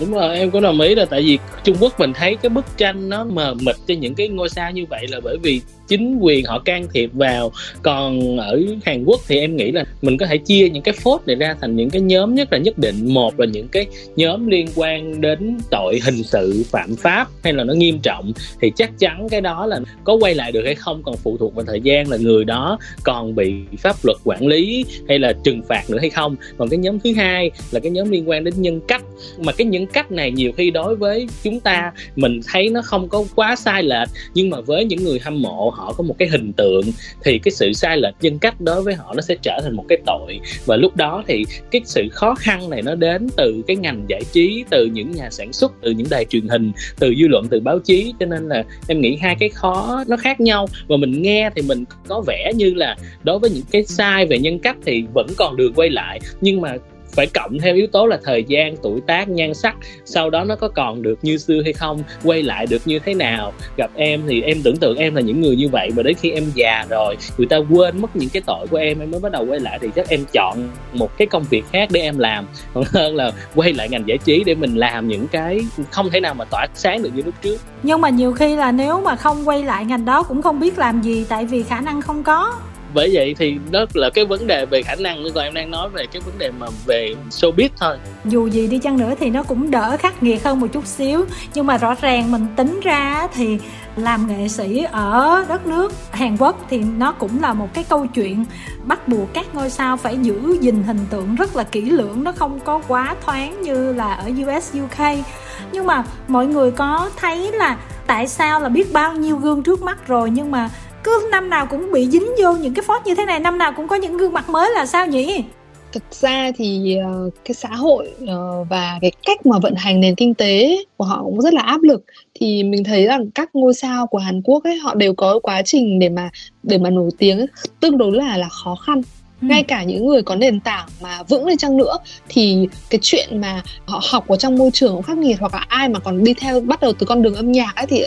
Đúng 0.00 0.12
rồi, 0.12 0.38
em 0.38 0.50
có 0.50 0.60
đồng 0.60 0.80
ý 0.80 0.94
là 0.94 1.04
tại 1.04 1.22
vì 1.22 1.38
Trung 1.64 1.76
Quốc 1.80 2.00
mình 2.00 2.12
thấy 2.12 2.36
cái 2.36 2.50
bức 2.50 2.64
tranh 2.76 3.08
nó 3.08 3.24
mờ 3.24 3.54
mịt 3.54 3.76
cho 3.86 3.94
những 3.94 4.14
cái 4.14 4.28
ngôi 4.28 4.48
sao 4.48 4.70
như 4.70 4.84
vậy 4.90 5.06
là 5.08 5.20
bởi 5.24 5.36
vì 5.42 5.60
chính 5.88 6.18
quyền 6.20 6.44
họ 6.44 6.58
can 6.58 6.86
thiệp 6.92 7.10
vào. 7.12 7.52
Còn 7.82 8.36
ở 8.36 8.62
Hàn 8.84 9.04
Quốc 9.04 9.20
thì 9.28 9.38
em 9.38 9.56
nghĩ 9.56 9.72
là 9.72 9.84
mình 10.02 10.18
có 10.18 10.26
thể 10.26 10.36
chia 10.36 10.68
những 10.68 10.82
cái 10.82 10.94
phốt 11.02 11.20
này 11.26 11.36
ra 11.36 11.56
thành 11.60 11.76
những 11.76 11.90
cái 11.90 12.02
nhóm 12.02 12.34
nhất 12.34 12.52
là 12.52 12.58
nhất 12.58 12.78
định. 12.78 13.14
Một 13.14 13.40
là 13.40 13.46
những 13.46 13.68
cái 13.68 13.86
nhóm 14.16 14.46
liên 14.46 14.66
quan 14.76 15.20
đến 15.20 15.58
tội 15.70 16.00
hình 16.04 16.22
sự 16.22 16.64
phạm 16.70 16.96
pháp 16.96 17.28
hay 17.44 17.52
là 17.52 17.64
nó 17.64 17.74
nghiêm 17.74 17.98
trọng, 18.02 18.32
thì 18.60 18.72
chắc 18.76 18.98
chắn 18.98 19.28
cái 19.30 19.40
đó 19.40 19.66
là 19.66 19.80
có 20.04 20.14
quay 20.20 20.34
lại 20.34 20.52
được 20.52 20.62
hay 20.64 20.74
không 20.74 21.02
còn 21.02 21.16
phụ 21.16 21.36
thuộc 21.36 21.54
vào 21.54 21.64
thời 21.64 21.80
gian 21.80 22.10
là 22.10 22.16
người 22.16 22.44
đó 22.44 22.78
còn 23.04 23.34
bị 23.34 23.52
pháp 23.78 23.96
luật 24.02 24.16
quản 24.24 24.46
lý 24.46 24.84
hay 25.08 25.18
là 25.18 25.32
trừng 25.44 25.62
phạt 25.68 25.90
nữa 25.90 25.98
hay 26.00 26.10
không. 26.10 26.36
Còn 26.58 26.68
cái 26.68 26.78
nhóm 26.78 27.00
thứ 27.00 27.12
hai 27.12 27.50
là 27.70 27.80
cái 27.80 27.90
nhóm 27.90 28.10
liên 28.10 28.28
quan 28.28 28.44
đến 28.44 28.54
nhân 28.56 28.80
cách. 28.88 29.02
Mà 29.38 29.52
cái 29.52 29.66
nhân 29.66 29.86
cách 29.86 30.12
này 30.12 30.30
nhiều 30.30 30.52
khi 30.56 30.70
đối 30.70 30.96
với 30.96 31.28
chúng 31.42 31.60
ta, 31.60 31.92
mình 32.16 32.40
thấy 32.52 32.68
nó 32.68 32.82
không 32.82 33.08
có 33.08 33.24
quá 33.34 33.56
sai 33.56 33.82
lệch, 33.82 34.08
nhưng 34.34 34.50
mà 34.50 34.60
với 34.60 34.84
những 34.84 35.04
người 35.04 35.18
hâm 35.18 35.42
mộ 35.42 35.70
họ 35.78 35.92
có 35.92 36.04
một 36.04 36.14
cái 36.18 36.28
hình 36.28 36.52
tượng, 36.52 36.84
thì 37.24 37.38
cái 37.38 37.52
sự 37.52 37.72
sai 37.72 37.96
lệch 37.96 38.14
nhân 38.20 38.38
cách 38.38 38.60
đối 38.60 38.82
với 38.82 38.94
họ 38.94 39.12
nó 39.14 39.20
sẽ 39.20 39.36
trở 39.42 39.60
thành 39.62 39.76
một 39.76 39.84
cái 39.88 39.98
tội. 40.06 40.40
Và 40.66 40.76
lúc 40.76 40.96
đó 40.96 41.24
thì 41.26 41.44
cái 41.70 41.80
sự 41.84 42.08
khó 42.12 42.34
khăn 42.34 42.70
này 42.70 42.82
nó 42.82 42.94
đến 42.94 43.28
từ 43.36 43.62
cái 43.66 43.76
ngành 43.76 44.04
giải 44.08 44.22
trí, 44.32 44.64
từ 44.70 44.86
những 44.86 45.10
nhà 45.10 45.30
sản 45.30 45.52
xuất, 45.52 45.72
từ 45.82 45.90
những 45.90 46.06
đài 46.10 46.24
truyền 46.24 46.48
hình, 46.48 46.72
từ 46.98 47.14
dư 47.20 47.28
luận, 47.28 47.46
từ 47.50 47.60
báo 47.60 47.78
chí. 47.78 48.14
Cho 48.20 48.26
nên 48.26 48.48
là 48.48 48.64
em 48.88 49.00
nghĩ 49.00 49.16
hai 49.16 49.36
cái 49.40 49.48
khó 49.48 50.04
nó 50.08 50.16
khác 50.16 50.40
nhau. 50.40 50.68
Và 50.88 50.96
mình 50.96 51.22
nghe 51.22 51.50
thì 51.56 51.62
mình 51.62 51.84
có 52.08 52.22
vẻ 52.26 52.52
như 52.56 52.74
là 52.74 52.96
đối 53.22 53.38
với 53.38 53.50
những 53.50 53.64
cái 53.70 53.84
sai 53.84 54.26
về 54.26 54.38
nhân 54.38 54.58
cách 54.58 54.76
thì 54.86 55.04
vẫn 55.14 55.26
còn 55.36 55.56
đường 55.56 55.72
quay 55.74 55.90
lại. 55.90 56.20
Nhưng 56.40 56.60
mà 56.60 56.76
phải 57.12 57.26
cộng 57.34 57.58
theo 57.58 57.74
yếu 57.74 57.86
tố 57.86 58.06
là 58.06 58.18
thời 58.24 58.44
gian, 58.44 58.76
tuổi 58.82 59.00
tác, 59.06 59.28
nhan 59.28 59.54
sắc. 59.54 59.76
Sau 60.04 60.30
đó 60.30 60.44
nó 60.44 60.56
có 60.56 60.68
còn 60.68 61.02
được 61.02 61.18
như 61.22 61.38
xưa 61.38 61.62
hay 61.64 61.72
không? 61.72 62.02
Quay 62.24 62.42
lại 62.42 62.66
được 62.66 62.82
như 62.84 62.98
thế 62.98 63.14
nào? 63.14 63.52
Gặp 63.76 63.90
em 63.94 64.22
thì 64.28 64.42
em 64.42 64.62
tưởng 64.64 64.76
tượng 64.76 64.96
em 64.96 65.14
là 65.14 65.20
những 65.20 65.40
người 65.40 65.56
như 65.56 65.68
vậy 65.68 65.90
mà 65.96 66.02
đến 66.02 66.14
khi 66.20 66.30
em 66.30 66.44
già 66.54 66.86
rồi, 66.90 67.16
người 67.38 67.46
ta 67.46 67.56
quên 67.56 68.02
mất 68.02 68.16
những 68.16 68.30
cái 68.32 68.42
tội 68.46 68.66
của 68.70 68.76
em 68.76 68.98
em 68.98 69.10
mới 69.10 69.20
bắt 69.20 69.32
đầu 69.32 69.46
quay 69.48 69.60
lại 69.60 69.78
thì 69.82 69.88
chắc 69.96 70.08
em 70.08 70.24
chọn 70.32 70.68
một 70.92 71.18
cái 71.18 71.26
công 71.26 71.44
việc 71.50 71.64
khác 71.72 71.88
để 71.92 72.00
em 72.00 72.18
làm. 72.18 72.46
Còn 72.74 72.84
hơn 72.92 73.16
là 73.16 73.32
quay 73.54 73.72
lại 73.72 73.88
ngành 73.88 74.08
giải 74.08 74.18
trí 74.18 74.44
để 74.44 74.54
mình 74.54 74.76
làm 74.76 75.08
những 75.08 75.28
cái 75.28 75.60
không 75.90 76.10
thể 76.10 76.20
nào 76.20 76.34
mà 76.34 76.44
tỏa 76.44 76.66
sáng 76.74 77.02
được 77.02 77.10
như 77.14 77.22
lúc 77.22 77.34
trước. 77.42 77.60
Nhưng 77.82 78.00
mà 78.00 78.08
nhiều 78.08 78.32
khi 78.32 78.56
là 78.56 78.72
nếu 78.72 79.00
mà 79.00 79.16
không 79.16 79.48
quay 79.48 79.64
lại 79.64 79.84
ngành 79.84 80.04
đó 80.04 80.22
cũng 80.22 80.42
không 80.42 80.60
biết 80.60 80.78
làm 80.78 81.00
gì, 81.00 81.26
tại 81.28 81.46
vì 81.46 81.62
khả 81.62 81.80
năng 81.80 82.02
không 82.02 82.22
có 82.22 82.54
bởi 82.94 83.10
vậy 83.12 83.34
thì 83.38 83.58
đó 83.70 83.84
là 83.94 84.10
cái 84.10 84.24
vấn 84.24 84.46
đề 84.46 84.66
về 84.66 84.82
khả 84.82 84.94
năng. 84.94 85.22
Nữa 85.22 85.30
còn 85.34 85.44
em 85.44 85.54
đang 85.54 85.70
nói 85.70 85.88
về 85.88 86.06
cái 86.12 86.22
vấn 86.26 86.38
đề 86.38 86.50
mà 86.50 86.66
về 86.86 87.14
showbiz 87.30 87.68
thôi. 87.76 87.96
Dù 88.24 88.46
gì 88.46 88.66
đi 88.66 88.78
chăng 88.78 88.98
nữa 88.98 89.14
thì 89.20 89.30
nó 89.30 89.42
cũng 89.42 89.70
đỡ 89.70 89.96
khắc 89.96 90.22
nghiệt 90.22 90.44
hơn 90.44 90.60
một 90.60 90.66
chút 90.72 90.86
xíu. 90.86 91.24
Nhưng 91.54 91.66
mà 91.66 91.76
rõ 91.76 91.94
ràng 92.00 92.32
mình 92.32 92.46
tính 92.56 92.80
ra 92.82 93.28
thì 93.34 93.58
làm 93.96 94.26
nghệ 94.28 94.48
sĩ 94.48 94.84
ở 94.92 95.44
đất 95.48 95.66
nước 95.66 95.92
Hàn 96.10 96.36
Quốc 96.36 96.66
thì 96.70 96.78
nó 96.78 97.12
cũng 97.12 97.42
là 97.42 97.52
một 97.52 97.74
cái 97.74 97.84
câu 97.88 98.06
chuyện 98.06 98.44
bắt 98.84 99.08
buộc 99.08 99.34
các 99.34 99.54
ngôi 99.54 99.70
sao 99.70 99.96
phải 99.96 100.18
giữ 100.22 100.58
gìn 100.60 100.82
hình 100.82 101.00
tượng 101.10 101.34
rất 101.34 101.56
là 101.56 101.62
kỹ 101.64 101.80
lưỡng. 101.80 102.24
Nó 102.24 102.32
không 102.32 102.60
có 102.60 102.80
quá 102.88 103.16
thoáng 103.24 103.62
như 103.62 103.92
là 103.92 104.14
ở 104.14 104.30
US 104.30 104.74
UK 104.84 105.24
nhưng 105.72 105.86
mà 105.86 106.04
mọi 106.28 106.46
người 106.46 106.70
có 106.70 107.10
thấy 107.16 107.52
là 107.52 107.76
tại 108.06 108.28
sao 108.28 108.60
là 108.60 108.68
biết 108.68 108.92
bao 108.92 109.12
nhiêu 109.12 109.36
gương 109.36 109.62
trước 109.62 109.82
mắt 109.82 110.06
rồi, 110.06 110.30
nhưng 110.30 110.50
mà 110.50 110.70
cứ 111.08 111.28
năm 111.30 111.50
nào 111.50 111.66
cũng 111.66 111.92
bị 111.92 112.08
dính 112.10 112.26
vô 112.42 112.52
những 112.52 112.74
cái 112.74 112.82
phốt 112.86 113.06
như 113.06 113.14
thế 113.14 113.24
này 113.24 113.40
năm 113.40 113.58
nào 113.58 113.72
cũng 113.76 113.88
có 113.88 113.96
những 113.96 114.16
gương 114.16 114.32
mặt 114.32 114.48
mới 114.48 114.70
là 114.74 114.86
sao 114.86 115.06
nhỉ? 115.06 115.44
Thực 115.92 116.02
ra 116.10 116.50
thì 116.56 116.96
uh, 117.26 117.34
cái 117.44 117.54
xã 117.54 117.68
hội 117.68 118.12
uh, 118.22 118.68
và 118.70 118.98
cái 119.00 119.12
cách 119.26 119.46
mà 119.46 119.58
vận 119.58 119.74
hành 119.74 120.00
nền 120.00 120.14
kinh 120.14 120.34
tế 120.34 120.84
của 120.96 121.04
họ 121.04 121.22
cũng 121.24 121.40
rất 121.40 121.54
là 121.54 121.62
áp 121.62 121.82
lực. 121.82 122.04
Thì 122.34 122.62
mình 122.62 122.84
thấy 122.84 123.06
rằng 123.06 123.30
các 123.30 123.50
ngôi 123.52 123.74
sao 123.74 124.06
của 124.06 124.18
Hàn 124.18 124.42
Quốc 124.42 124.64
ấy 124.64 124.78
họ 124.78 124.94
đều 124.94 125.14
có 125.14 125.38
quá 125.42 125.62
trình 125.64 125.98
để 125.98 126.08
mà 126.08 126.30
để 126.62 126.78
mà 126.78 126.90
nổi 126.90 127.10
tiếng 127.18 127.46
tương 127.80 127.98
đối 127.98 128.12
là 128.12 128.36
là 128.36 128.48
khó 128.48 128.74
khăn. 128.86 129.02
Ừ. 129.40 129.46
ngay 129.48 129.62
cả 129.62 129.82
những 129.82 130.06
người 130.06 130.22
có 130.22 130.34
nền 130.34 130.60
tảng 130.60 130.88
mà 131.02 131.22
vững 131.28 131.46
lên 131.46 131.56
chăng 131.56 131.76
nữa 131.76 131.96
thì 132.28 132.68
cái 132.90 132.98
chuyện 133.02 133.40
mà 133.40 133.62
họ 133.86 134.00
học 134.10 134.28
ở 134.28 134.36
trong 134.36 134.56
môi 134.56 134.70
trường 134.70 135.02
khắc 135.02 135.18
nghiệt 135.18 135.36
hoặc 135.40 135.54
là 135.54 135.64
ai 135.68 135.88
mà 135.88 135.98
còn 135.98 136.24
đi 136.24 136.34
theo 136.34 136.60
bắt 136.60 136.80
đầu 136.80 136.92
từ 136.98 137.06
con 137.06 137.22
đường 137.22 137.34
âm 137.34 137.52
nhạc 137.52 137.76
ấy 137.76 137.86
thì 137.86 138.04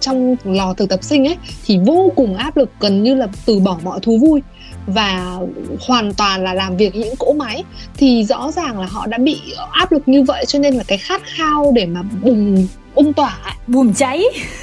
trong 0.00 0.36
lò 0.44 0.74
thực 0.74 0.88
tập 0.88 1.00
sinh 1.02 1.28
ấy 1.28 1.36
thì 1.66 1.78
vô 1.86 2.12
cùng 2.16 2.36
áp 2.36 2.56
lực 2.56 2.70
gần 2.80 3.02
như 3.02 3.14
là 3.14 3.26
từ 3.46 3.58
bỏ 3.58 3.78
mọi 3.82 4.00
thú 4.02 4.18
vui 4.18 4.42
và 4.86 5.38
hoàn 5.80 6.14
toàn 6.14 6.44
là 6.44 6.54
làm 6.54 6.76
việc 6.76 6.94
những 6.94 7.16
cỗ 7.16 7.32
máy. 7.32 7.64
Thì 7.96 8.24
rõ 8.24 8.50
ràng 8.52 8.80
là 8.80 8.86
họ 8.86 9.06
đã 9.06 9.18
bị 9.18 9.40
áp 9.70 9.92
lực 9.92 10.02
như 10.06 10.22
vậy 10.22 10.44
cho 10.46 10.58
nên 10.58 10.74
là 10.74 10.84
cái 10.86 10.98
khát 10.98 11.22
khao 11.24 11.72
để 11.74 11.86
mà 11.86 12.02
bùng 12.22 12.66
ung 12.94 13.12
tỏa 13.12 13.38
bùng 13.66 13.94
cháy. 13.94 14.22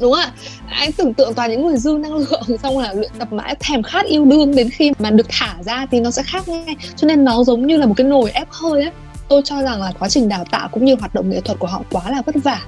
Đúng 0.00 0.12
không 0.12 0.20
ạ. 0.20 0.32
Anh 0.68 0.92
tưởng 0.92 1.14
tượng 1.14 1.34
toàn 1.34 1.50
những 1.50 1.66
người 1.66 1.76
dư 1.76 1.92
năng 1.92 2.16
lượng 2.16 2.42
xong 2.62 2.78
là 2.78 2.92
luyện 2.92 3.10
tập 3.18 3.32
mãi 3.32 3.56
thèm 3.60 3.82
khát 3.82 4.06
yêu 4.06 4.24
đương 4.24 4.54
đến 4.54 4.70
khi 4.70 4.92
mà 4.98 5.10
được 5.10 5.26
thả 5.28 5.54
ra 5.64 5.86
thì 5.90 6.00
nó 6.00 6.10
sẽ 6.10 6.22
khác 6.22 6.48
ngay. 6.48 6.76
Cho 6.96 7.06
nên 7.08 7.24
nó 7.24 7.44
giống 7.44 7.66
như 7.66 7.76
là 7.76 7.86
một 7.86 7.94
cái 7.96 8.06
nồi 8.06 8.30
ép 8.30 8.48
hơi 8.50 8.82
ấy 8.82 8.90
tôi 9.28 9.42
cho 9.44 9.62
rằng 9.62 9.82
là 9.82 9.92
quá 9.98 10.08
trình 10.08 10.28
đào 10.28 10.44
tạo 10.50 10.68
cũng 10.68 10.84
như 10.84 10.94
hoạt 11.00 11.14
động 11.14 11.30
nghệ 11.30 11.40
thuật 11.40 11.58
của 11.58 11.66
họ 11.66 11.82
quá 11.90 12.10
là 12.10 12.22
vất 12.26 12.34
vả 12.44 12.60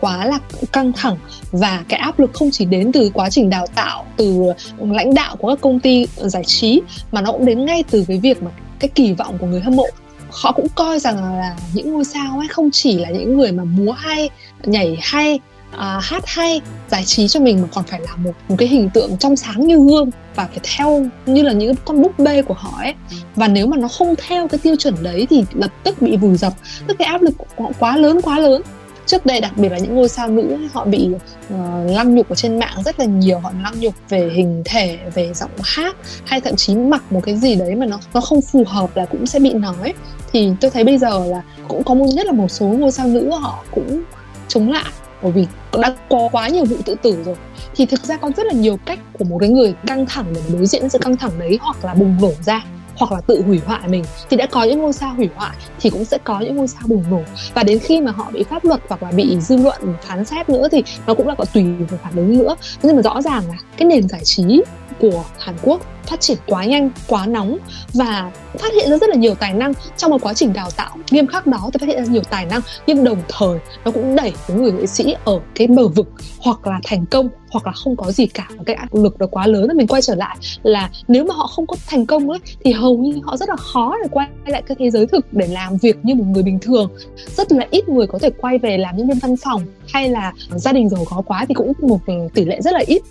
quá 0.00 0.26
là 0.26 0.38
căng 0.72 0.92
thẳng 0.92 1.16
và 1.52 1.84
cái 1.88 2.00
áp 2.00 2.18
lực 2.20 2.30
không 2.34 2.50
chỉ 2.50 2.64
đến 2.64 2.92
từ 2.92 3.10
quá 3.14 3.30
trình 3.30 3.50
đào 3.50 3.66
tạo 3.74 4.04
từ 4.16 4.52
lãnh 4.78 5.14
đạo 5.14 5.36
của 5.36 5.48
các 5.48 5.60
công 5.60 5.80
ty 5.80 6.06
giải 6.16 6.44
trí 6.44 6.80
mà 7.12 7.20
nó 7.20 7.32
cũng 7.32 7.44
đến 7.44 7.64
ngay 7.64 7.84
từ 7.90 8.04
cái 8.08 8.18
việc 8.18 8.42
mà 8.42 8.50
cái 8.78 8.88
kỳ 8.88 9.12
vọng 9.12 9.38
của 9.38 9.46
người 9.46 9.60
hâm 9.60 9.76
mộ. 9.76 9.86
Họ 10.30 10.52
cũng 10.52 10.66
coi 10.74 10.98
rằng 10.98 11.16
là 11.16 11.56
những 11.74 11.92
ngôi 11.92 12.04
sao 12.04 12.38
ấy 12.38 12.48
không 12.48 12.70
chỉ 12.72 12.98
là 12.98 13.10
những 13.10 13.38
người 13.38 13.52
mà 13.52 13.64
múa 13.64 13.92
hay 13.92 14.30
nhảy 14.64 14.98
hay 15.02 15.40
à, 15.76 16.00
hát 16.02 16.26
hay 16.26 16.60
giải 16.90 17.04
trí 17.04 17.28
cho 17.28 17.40
mình 17.40 17.62
mà 17.62 17.68
còn 17.74 17.84
phải 17.84 18.00
là 18.00 18.16
một 18.16 18.32
một 18.48 18.54
cái 18.58 18.68
hình 18.68 18.90
tượng 18.90 19.18
trong 19.18 19.36
sáng 19.36 19.66
như 19.66 19.76
gương 19.76 20.10
và 20.34 20.46
phải 20.46 20.60
theo 20.76 21.06
như 21.26 21.42
là 21.42 21.52
những 21.52 21.74
con 21.84 22.02
búp 22.02 22.18
bê 22.18 22.42
của 22.42 22.54
họ 22.54 22.78
ấy. 22.78 22.94
Và 23.36 23.48
nếu 23.48 23.66
mà 23.66 23.76
nó 23.76 23.88
không 23.88 24.14
theo 24.28 24.48
cái 24.48 24.58
tiêu 24.58 24.76
chuẩn 24.76 24.94
đấy 25.02 25.26
thì 25.30 25.44
lập 25.54 25.70
tức 25.84 26.02
bị 26.02 26.16
vùi 26.16 26.36
dập. 26.36 26.52
Tức 26.86 26.96
cái 26.98 27.08
áp 27.08 27.22
lực 27.22 27.34
của 27.38 27.64
họ 27.64 27.70
quá 27.78 27.96
lớn 27.96 28.20
quá 28.22 28.38
lớn 28.38 28.62
trước 29.08 29.26
đây 29.26 29.40
đặc 29.40 29.52
biệt 29.56 29.68
là 29.68 29.78
những 29.78 29.94
ngôi 29.94 30.08
sao 30.08 30.28
nữ 30.28 30.56
họ 30.72 30.84
bị 30.84 31.10
uh, 31.54 31.60
lăng 31.86 32.14
nhục 32.14 32.28
ở 32.28 32.34
trên 32.34 32.58
mạng 32.58 32.82
rất 32.84 33.00
là 33.00 33.06
nhiều. 33.06 33.38
Họ 33.38 33.52
lăng 33.62 33.80
nhục 33.80 33.94
về 34.08 34.30
hình 34.34 34.62
thể 34.64 34.98
về 35.14 35.34
giọng 35.34 35.50
hát 35.64 35.96
hay 36.24 36.40
thậm 36.40 36.56
chí 36.56 36.74
mặc 36.74 37.12
một 37.12 37.20
cái 37.24 37.36
gì 37.36 37.54
đấy 37.54 37.74
mà 37.74 37.86
nó 37.86 38.00
nó 38.14 38.20
không 38.20 38.40
phù 38.40 38.64
hợp 38.66 38.96
là 38.96 39.04
cũng 39.04 39.26
sẽ 39.26 39.38
bị 39.38 39.52
nói. 39.52 39.94
Thì 40.32 40.52
tôi 40.60 40.70
thấy 40.70 40.84
bây 40.84 40.98
giờ 40.98 41.24
là 41.26 41.42
cũng 41.68 41.84
có 41.84 41.94
một 41.94 42.06
nhất 42.14 42.26
là 42.26 42.32
một 42.32 42.48
số 42.48 42.66
ngôi 42.66 42.92
sao 42.92 43.06
nữ 43.06 43.30
họ 43.30 43.64
cũng 43.70 44.02
chống 44.48 44.70
lại. 44.70 44.92
Bởi 45.22 45.32
vì 45.32 45.46
đã 45.78 45.94
có 46.08 46.28
quá 46.32 46.48
nhiều 46.48 46.64
vụ 46.64 46.76
tự 46.84 46.94
tử 47.02 47.22
rồi. 47.24 47.36
Thì 47.76 47.86
thực 47.86 48.04
ra 48.04 48.16
có 48.16 48.30
rất 48.36 48.46
là 48.46 48.52
nhiều 48.52 48.78
cách 48.84 48.98
của 49.18 49.24
một 49.24 49.38
cái 49.40 49.48
người 49.48 49.74
căng 49.86 50.06
thẳng 50.06 50.26
để 50.34 50.40
đối 50.52 50.66
diện 50.66 50.80
với 50.82 50.90
sự 50.90 50.98
căng 50.98 51.16
thẳng 51.16 51.32
đấy 51.38 51.58
hoặc 51.60 51.84
là 51.84 51.94
bùng 51.94 52.16
nổ 52.20 52.32
ra 52.46 52.64
hoặc 52.98 53.12
là 53.12 53.20
tự 53.20 53.42
hủy 53.46 53.60
hoại 53.66 53.88
mình, 53.88 54.04
thì 54.30 54.36
đã 54.36 54.46
có 54.46 54.64
những 54.64 54.78
ngôi 54.78 54.92
sao 54.92 55.14
hủy 55.14 55.28
hoại 55.34 55.56
thì 55.80 55.90
cũng 55.90 56.04
sẽ 56.04 56.18
có 56.24 56.40
những 56.40 56.56
ngôi 56.56 56.68
sao 56.68 56.82
bùng 56.86 57.04
nổ. 57.10 57.20
Và 57.54 57.62
đến 57.62 57.78
khi 57.78 58.00
mà 58.00 58.12
họ 58.12 58.30
bị 58.32 58.44
pháp 58.50 58.64
luật 58.64 58.80
hoặc 58.88 59.02
là 59.02 59.10
bị 59.12 59.40
dư 59.40 59.56
luận 59.56 59.94
phán 60.02 60.24
xét 60.24 60.48
nữa 60.48 60.68
thì 60.72 60.82
nó 61.06 61.14
cũng 61.14 61.28
là 61.28 61.34
có 61.34 61.44
tùy 61.44 61.62
vào 61.62 62.00
phản 62.02 62.16
ứng 62.16 62.38
nữa. 62.38 62.56
Nhưng 62.82 62.96
mà 62.96 63.02
rõ 63.02 63.22
ràng 63.22 63.42
là 63.48 63.54
cái 63.76 63.88
nền 63.88 64.08
giải 64.08 64.24
trí 64.24 64.62
của 65.00 65.24
Hàn 65.38 65.54
Quốc 65.62 65.80
phát 66.06 66.20
triển 66.20 66.38
quá 66.46 66.64
nhanh, 66.64 66.90
quá 67.06 67.26
nóng 67.26 67.58
và 67.94 68.30
phát 68.58 68.72
hiện 68.72 68.90
ra 68.90 68.98
rất 68.98 69.10
là 69.10 69.16
nhiều 69.16 69.34
tài 69.34 69.54
năng 69.54 69.72
trong 69.96 70.10
một 70.10 70.22
quá 70.22 70.34
trình 70.34 70.52
đào 70.52 70.70
tạo. 70.70 70.96
Nghiêm 71.10 71.26
khắc 71.26 71.46
đó 71.46 71.70
thì 71.72 71.78
phát 71.80 71.86
hiện 71.86 72.04
ra 72.04 72.12
nhiều 72.12 72.22
tài 72.30 72.46
năng 72.46 72.60
nhưng 72.86 73.04
đồng 73.04 73.18
thời 73.28 73.58
nó 73.84 73.90
cũng 73.90 74.16
đẩy 74.16 74.32
cái 74.48 74.56
người 74.56 74.72
nghệ 74.72 74.86
sĩ 74.86 75.14
ở 75.24 75.40
cái 75.54 75.66
bờ 75.66 75.88
vực 75.88 76.08
hoặc 76.38 76.66
là 76.66 76.80
thành 76.84 77.06
công 77.06 77.28
hoặc 77.50 77.66
là 77.66 77.72
không 77.72 77.96
có 77.96 78.12
gì 78.12 78.26
cả. 78.26 78.48
Và 78.56 78.62
cái 78.66 78.76
áp 78.76 78.94
lực 78.94 79.16
nó 79.18 79.26
quá 79.26 79.46
lớn 79.46 79.66
thì 79.70 79.78
mình 79.78 79.86
quay 79.86 80.02
trở 80.02 80.14
lại 80.14 80.36
là 80.62 80.90
nếu 81.08 81.24
mà 81.24 81.34
họ 81.34 81.46
không 81.46 81.66
có 81.66 81.76
thành 81.86 82.06
công 82.06 82.30
ấy 82.30 82.38
thì 82.64 82.72
hầu 82.72 82.96
như 82.96 83.20
họ 83.24 83.36
rất 83.36 83.48
là 83.48 83.56
khó 83.56 83.94
để 84.02 84.08
quay 84.10 84.28
lại 84.46 84.62
cái 84.66 84.76
thế 84.78 84.90
giới 84.90 85.06
thực 85.06 85.32
để 85.32 85.46
làm 85.46 85.76
việc 85.76 85.96
như 86.02 86.14
một 86.14 86.24
người 86.26 86.42
bình 86.42 86.58
thường. 86.58 86.90
Rất 87.36 87.52
là 87.52 87.66
ít 87.70 87.88
người 87.88 88.06
có 88.06 88.18
thể 88.18 88.30
quay 88.30 88.58
về 88.58 88.78
làm 88.78 88.96
nhân 88.96 89.08
viên 89.08 89.18
văn 89.18 89.36
phòng 89.36 89.62
hay 89.88 90.08
là 90.08 90.32
gia 90.50 90.72
đình 90.72 90.88
giàu 90.88 91.04
có 91.10 91.22
quá 91.26 91.44
thì 91.48 91.54
cũng 91.54 91.72
một 91.80 92.00
tỷ 92.34 92.44
lệ 92.44 92.60
rất 92.60 92.74
là 92.74 92.82
ít 92.86 93.02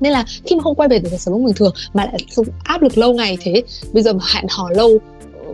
nên 0.00 0.12
là 0.12 0.24
khi 0.46 0.56
mà 0.56 0.62
không 0.62 0.74
quay 0.74 0.88
về 0.88 0.98
được 0.98 1.08
cuộc 1.10 1.20
sống 1.20 1.44
bình 1.44 1.54
thường 1.54 1.74
mà 1.94 2.04
lại 2.04 2.18
áp 2.64 2.82
lực 2.82 2.98
lâu 2.98 3.14
ngày 3.14 3.38
thế, 3.40 3.62
bây 3.92 4.02
giờ 4.02 4.12
mà 4.12 4.24
hẹn 4.34 4.44
hò 4.50 4.70
lâu, 4.70 4.98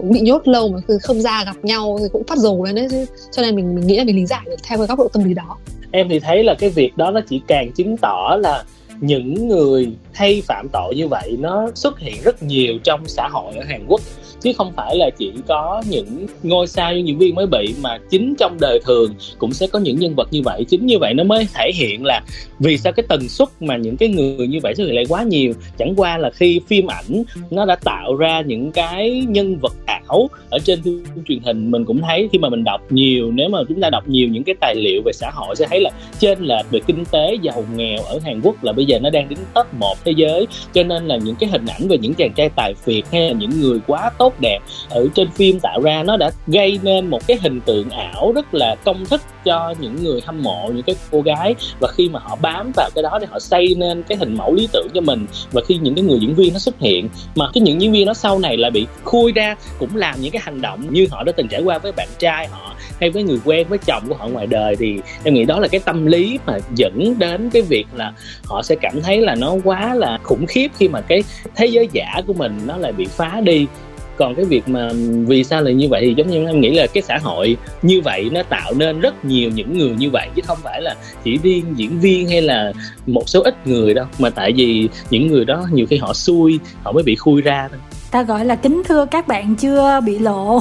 bị 0.03 0.21
nhốt 0.21 0.49
lâu 0.49 0.69
mà 0.69 0.79
không 1.03 1.21
ra 1.21 1.45
gặp 1.45 1.57
nhau 1.63 1.99
thì 2.01 2.09
cũng 2.13 2.25
phát 2.25 2.39
dầu 2.39 2.65
lên 2.65 2.75
đấy. 2.75 3.07
Cho 3.33 3.43
nên 3.43 3.57
mình 3.57 3.75
mình 3.75 3.87
nghĩ 3.87 3.97
là 3.97 4.05
mình 4.05 4.17
lý 4.17 4.27
giải 4.27 4.43
được 4.45 4.57
theo 4.63 4.79
cái 4.79 4.87
góc 4.87 4.99
độ 4.99 5.09
tâm 5.09 5.25
lý 5.25 5.35
đó. 5.35 5.57
Em 5.91 6.09
thì 6.09 6.21
thấy 6.21 6.45
là 6.45 6.55
cái 6.59 6.71
việc 6.71 6.97
đó 6.97 7.11
nó 7.11 7.21
chỉ 7.29 7.41
càng 7.47 7.73
chứng 7.73 7.97
tỏ 7.97 8.37
là 8.41 8.65
những 9.01 9.49
người 9.49 9.89
hay 10.15 10.43
phạm 10.47 10.69
tội 10.73 10.95
như 10.95 11.09
vậy 11.09 11.37
nó 11.39 11.71
xuất 11.75 11.99
hiện 11.99 12.15
rất 12.25 12.43
nhiều 12.43 12.79
trong 12.85 13.01
xã 13.07 13.29
hội 13.29 13.53
ở 13.57 13.65
Hàn 13.69 13.85
Quốc. 13.89 14.01
Chứ 14.41 14.53
không 14.57 14.73
phải 14.77 14.97
là 14.97 15.11
chỉ 15.19 15.33
có 15.49 15.83
những 15.89 16.27
ngôi 16.43 16.67
sao 16.67 16.95
như 16.95 17.03
diễn 17.07 17.19
viên 17.19 17.35
mới 17.35 17.47
bị 17.47 17.75
mà 17.83 17.99
chính 18.11 18.35
trong 18.39 18.57
đời 18.61 18.81
thường 18.85 19.15
cũng 19.39 19.53
sẽ 19.53 19.67
có 19.67 19.79
những 19.79 19.99
nhân 19.99 20.15
vật 20.15 20.29
như 20.31 20.43
vậy. 20.43 20.65
Chính 20.69 20.87
như 20.87 20.99
vậy 20.99 21.15
nó 21.15 21.25
mới 21.25 21.47
thể 21.55 21.71
hiện 21.75 22.05
là 22.05 22.21
vì 22.59 22.79
sao 22.79 22.93
cái 22.93 23.05
tần 23.09 23.29
suất 23.29 23.49
mà 23.61 23.77
những 23.77 23.97
cái 23.97 24.09
người 24.09 24.47
như 24.47 24.59
vậy 24.63 24.75
xuất 24.75 24.85
hiện 24.85 24.95
lại 24.95 25.05
quá 25.09 25.23
nhiều. 25.23 25.53
Chẳng 25.79 25.95
qua 25.97 26.19
là 26.19 26.31
khi 26.31 26.61
phim 26.67 26.87
ảnh 26.87 27.25
nó 27.51 27.65
đã 27.65 27.77
tạo 27.77 28.17
ra 28.17 28.41
những 28.41 28.73
cái 28.73 29.25
nhân 29.29 29.59
vật 29.63 29.73
ảo 29.87 30.29
ở 30.51 30.59
trên 30.59 30.83
phim 30.83 31.05
truyền 31.29 31.39
hình, 31.45 31.71
mình 31.71 31.85
cũng 31.85 32.01
thấy 32.03 32.29
khi 32.33 32.39
mà 32.39 32.49
mình 32.49 32.65
đọc 32.65 32.81
nhiều, 32.93 33.31
nếu 33.33 33.49
mà 33.49 33.59
chúng 33.69 33.81
ta 33.81 33.91
đọc 33.91 34.09
nhiều 34.09 34.29
những 34.29 34.45
cái 34.45 34.55
tài 34.61 34.75
liệu 34.75 35.03
về 35.05 35.13
xã 35.13 35.31
hội 35.35 35.57
sẽ 35.57 35.67
thấy 35.71 35.81
là 35.81 35.91
trên 36.19 36.39
lệch 36.41 36.71
về 36.71 36.81
kinh 36.87 37.05
tế 37.05 37.37
giàu 37.43 37.65
nghèo 37.77 38.03
ở 38.03 38.19
Hàn 38.25 38.41
Quốc 38.41 38.65
là 38.65 38.73
bây 38.73 38.84
giờ 38.85 38.99
nó 38.99 39.11
đang 39.11 39.29
đứng 39.29 39.39
top 39.55 39.67
một 39.75 39.95
thế 40.05 40.13
giới. 40.17 40.47
Cho 40.73 40.83
nên 40.83 41.07
là 41.07 41.17
những 41.17 41.37
cái 41.37 41.51
hình 41.51 41.67
ảnh 41.67 41.89
về 41.89 41.99
những 41.99 42.15
chàng 42.15 42.33
trai 42.33 42.49
tài 42.57 42.75
phiệt 42.75 43.05
hay 43.13 43.29
là 43.29 43.33
những 43.33 43.61
người 43.61 43.79
quá 43.87 44.11
tốt 44.19 44.35
đẹp 44.41 44.59
ở 44.91 45.07
trên 45.15 45.31
phim 45.31 45.61
tạo 45.61 45.81
ra 45.81 46.03
nó 46.03 46.17
đã 46.17 46.31
gây 46.47 46.79
nên 46.83 47.11
một 47.11 47.27
cái 47.27 47.39
hình 47.43 47.61
tượng 47.61 47.91
ảo 47.91 48.33
rất 48.35 48.55
là 48.55 48.77
công 48.85 49.07
thức 49.07 49.21
cho 49.45 49.75
những 49.81 50.03
người 50.03 50.21
hâm 50.27 50.43
mộ, 50.43 50.71
những 50.75 50.83
cái 50.83 50.97
cô 51.11 51.21
gái. 51.21 51.55
Và 51.81 51.89
khi 51.89 52.09
mà 52.09 52.21
họ 52.23 52.37
bám 52.43 52.73
vào 52.77 52.91
cái 52.95 53.03
đó 53.03 53.19
để 53.21 53.27
họ 53.31 53.39
xây 53.39 53.75
nên 53.77 54.03
cái 54.03 54.19
hình 54.19 54.35
mẫu 54.37 54.55
lý 54.55 54.69
tưởng 54.73 54.89
cho 54.95 55.01
mình. 55.01 55.27
Và 55.53 55.63
khi 55.69 55.79
những 55.83 55.95
cái 55.95 56.05
người 56.05 56.19
diễn 56.21 56.35
viên 56.35 56.53
nó 56.53 56.59
xuất 56.59 56.81
hiện, 56.81 57.09
mà 57.35 57.51
cái 57.55 57.63
những 57.63 57.81
diễn 57.81 57.93
viên 57.93 58.07
nó 58.07 58.15
sau 58.15 58.39
này 58.39 58.57
lại 58.57 58.71
bị 58.71 58.87
khui 59.05 59.33
ra, 59.33 59.57
cũng 59.79 59.97
làm 59.97 60.21
những 60.21 60.31
cái 60.31 60.43
hành 60.45 60.61
động 60.61 60.87
như 60.91 61.07
họ 61.11 61.23
đã 61.23 61.33
từng 61.37 61.49
trải 61.49 61.63
qua 61.63 61.79
với 61.79 61.93
bạn 61.93 62.09
trai 62.19 62.47
họ 62.47 62.75
hay 63.01 63.11
với 63.11 63.23
người 63.23 63.39
quen, 63.45 63.69
với 63.69 63.79
chồng 63.79 64.03
của 64.09 64.15
họ 64.15 64.29
ngoài 64.29 64.47
đời, 64.47 64.77
thì 64.77 64.97
em 65.25 65.35
nghĩ 65.35 65.45
đó 65.45 65.61
là 65.61 65.69
cái 65.69 65.81
tâm 65.85 66.07
lý 66.07 66.39
mà 66.47 66.59
dẫn 66.75 67.15
đến 67.19 67.51
cái 67.51 67.63
việc 67.63 67.87
là 67.95 68.13
họ 68.45 68.63
sẽ 68.63 68.74
cảm 68.77 69.03
thấy 69.03 69.21
là 69.21 69.35
nó 69.35 69.55
quá 69.65 69.95
là 69.95 70.19
khủng 70.23 70.47
khiếp 70.47 70.69
khi 70.79 70.89
mà 70.89 71.01
cái 71.01 71.23
thế 71.55 71.67
giới 71.67 71.89
giả 71.93 72.21
của 72.27 72.33
mình 72.33 72.61
nó 72.67 72.77
lại 72.77 72.93
bị 72.93 73.05
phá 73.05 73.41
đi. 73.45 73.67
Còn 74.17 74.35
cái 74.35 74.45
việc 74.45 74.69
mà 74.69 74.89
vì 75.27 75.45
sao 75.45 75.63
lại 75.63 75.75
như 75.75 75.89
vậy 75.89 76.03
thì 76.07 76.15
giống 76.17 76.31
như 76.31 76.47
em 76.47 76.61
nghĩ 76.61 76.71
là 76.71 76.87
cái 76.87 77.03
xã 77.03 77.19
hội 77.23 77.57
như 77.83 78.01
vậy 78.01 78.31
nó 78.33 78.43
tạo 78.43 78.75
nên 78.75 79.01
rất 79.01 79.25
nhiều 79.25 79.51
những 79.55 79.79
người 79.79 79.91
như 79.91 80.11
vậy, 80.11 80.29
chứ 80.35 80.43
không 80.47 80.59
phải 80.63 80.83
là 80.83 80.95
chỉ 81.25 81.39
riêng 81.43 81.65
diễn 81.77 82.01
viên 82.01 82.29
hay 82.29 82.43
là 82.43 82.73
một 83.07 83.29
số 83.29 83.43
ít 83.43 83.67
người 83.67 83.95
đâu. 83.95 84.07
Mà 84.19 84.31
tại 84.31 84.53
vì 84.53 84.89
những 85.11 85.27
người 85.27 85.45
đó 85.45 85.67
nhiều 85.73 85.87
khi 85.91 85.97
họ 85.97 86.13
xui, 86.13 86.59
họ 86.83 86.93
mới 86.93 87.03
bị 87.03 87.15
khui 87.15 87.43
ra 87.43 87.69
thôi. 87.71 87.81
Ta 88.11 88.23
gọi 88.23 88.45
là 88.45 88.57
kính 88.57 88.83
thưa 88.89 89.07
các 89.07 89.29
bạn 89.29 89.55
chưa 89.55 90.01
bị 90.07 90.19
lộ. 90.19 90.61